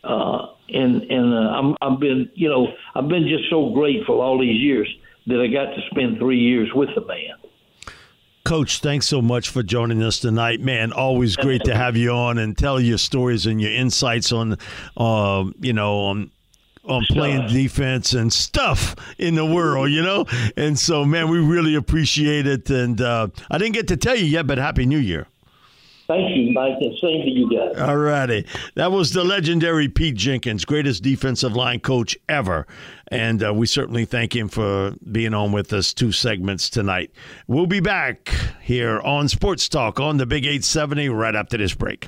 Uh, 0.03 0.53
and 0.69 1.03
and 1.03 1.33
uh, 1.33 1.37
I'm, 1.37 1.75
I've 1.81 1.99
been, 1.99 2.29
you 2.33 2.49
know, 2.49 2.67
I've 2.95 3.07
been 3.07 3.27
just 3.27 3.49
so 3.51 3.71
grateful 3.73 4.19
all 4.19 4.39
these 4.39 4.59
years 4.59 4.89
that 5.27 5.39
I 5.39 5.47
got 5.47 5.75
to 5.75 5.81
spend 5.91 6.17
three 6.17 6.39
years 6.39 6.69
with 6.73 6.89
the 6.95 7.05
man. 7.05 7.37
Coach, 8.47 8.79
thanks 8.79 9.05
so 9.05 9.21
much 9.21 9.49
for 9.49 9.61
joining 9.61 10.01
us 10.01 10.19
tonight, 10.19 10.61
man. 10.61 10.93
Always 10.93 11.35
great 11.35 11.65
to 11.65 11.75
have 11.75 11.97
you 11.97 12.11
on 12.11 12.37
and 12.37 12.57
tell 12.57 12.79
your 12.79 12.97
stories 12.97 13.45
and 13.45 13.59
your 13.59 13.73
insights 13.73 14.31
on, 14.31 14.57
uh, 14.95 15.43
you 15.59 15.73
know, 15.73 15.99
on 16.05 16.31
on 16.85 17.03
playing 17.09 17.47
defense 17.47 18.13
and 18.13 18.31
stuff 18.31 18.95
in 19.17 19.35
the 19.35 19.45
world, 19.45 19.91
you 19.91 20.01
know. 20.01 20.23
And 20.55 20.79
so, 20.79 21.03
man, 21.03 21.29
we 21.29 21.39
really 21.39 21.75
appreciate 21.75 22.47
it. 22.47 22.69
And 22.69 23.01
uh, 23.01 23.27
I 23.51 23.57
didn't 23.57 23.73
get 23.73 23.89
to 23.89 23.97
tell 23.97 24.15
you 24.15 24.23
yet, 24.23 24.47
but 24.47 24.57
Happy 24.59 24.85
New 24.85 24.97
Year. 24.97 25.27
Thank 26.07 26.37
you, 26.37 26.53
Mike, 26.53 26.77
and 26.79 26.97
same 26.99 27.21
to 27.23 27.29
you 27.29 27.49
guys. 27.49 27.77
All 27.81 27.97
righty. 27.97 28.45
That 28.75 28.93
was 28.93 29.11
the 29.11 29.25
legendary 29.25 29.89
Pete 29.89 30.15
Jenkins, 30.15 30.63
greatest 30.63 31.03
defensive 31.03 31.53
line 31.53 31.81
coach 31.81 32.17
ever. 32.29 32.65
And 33.09 33.43
uh, 33.43 33.53
we 33.53 33.67
certainly 33.67 34.05
thank 34.05 34.33
him 34.33 34.47
for 34.47 34.93
being 35.11 35.33
on 35.33 35.51
with 35.51 35.73
us 35.73 35.93
two 35.93 36.13
segments 36.13 36.69
tonight. 36.69 37.11
We'll 37.47 37.67
be 37.67 37.81
back 37.81 38.33
here 38.61 39.01
on 39.01 39.27
Sports 39.27 39.67
Talk 39.67 39.99
on 39.99 40.15
the 40.15 40.25
Big 40.25 40.45
870 40.45 41.09
right 41.09 41.35
after 41.35 41.57
this 41.57 41.73
break. 41.73 42.07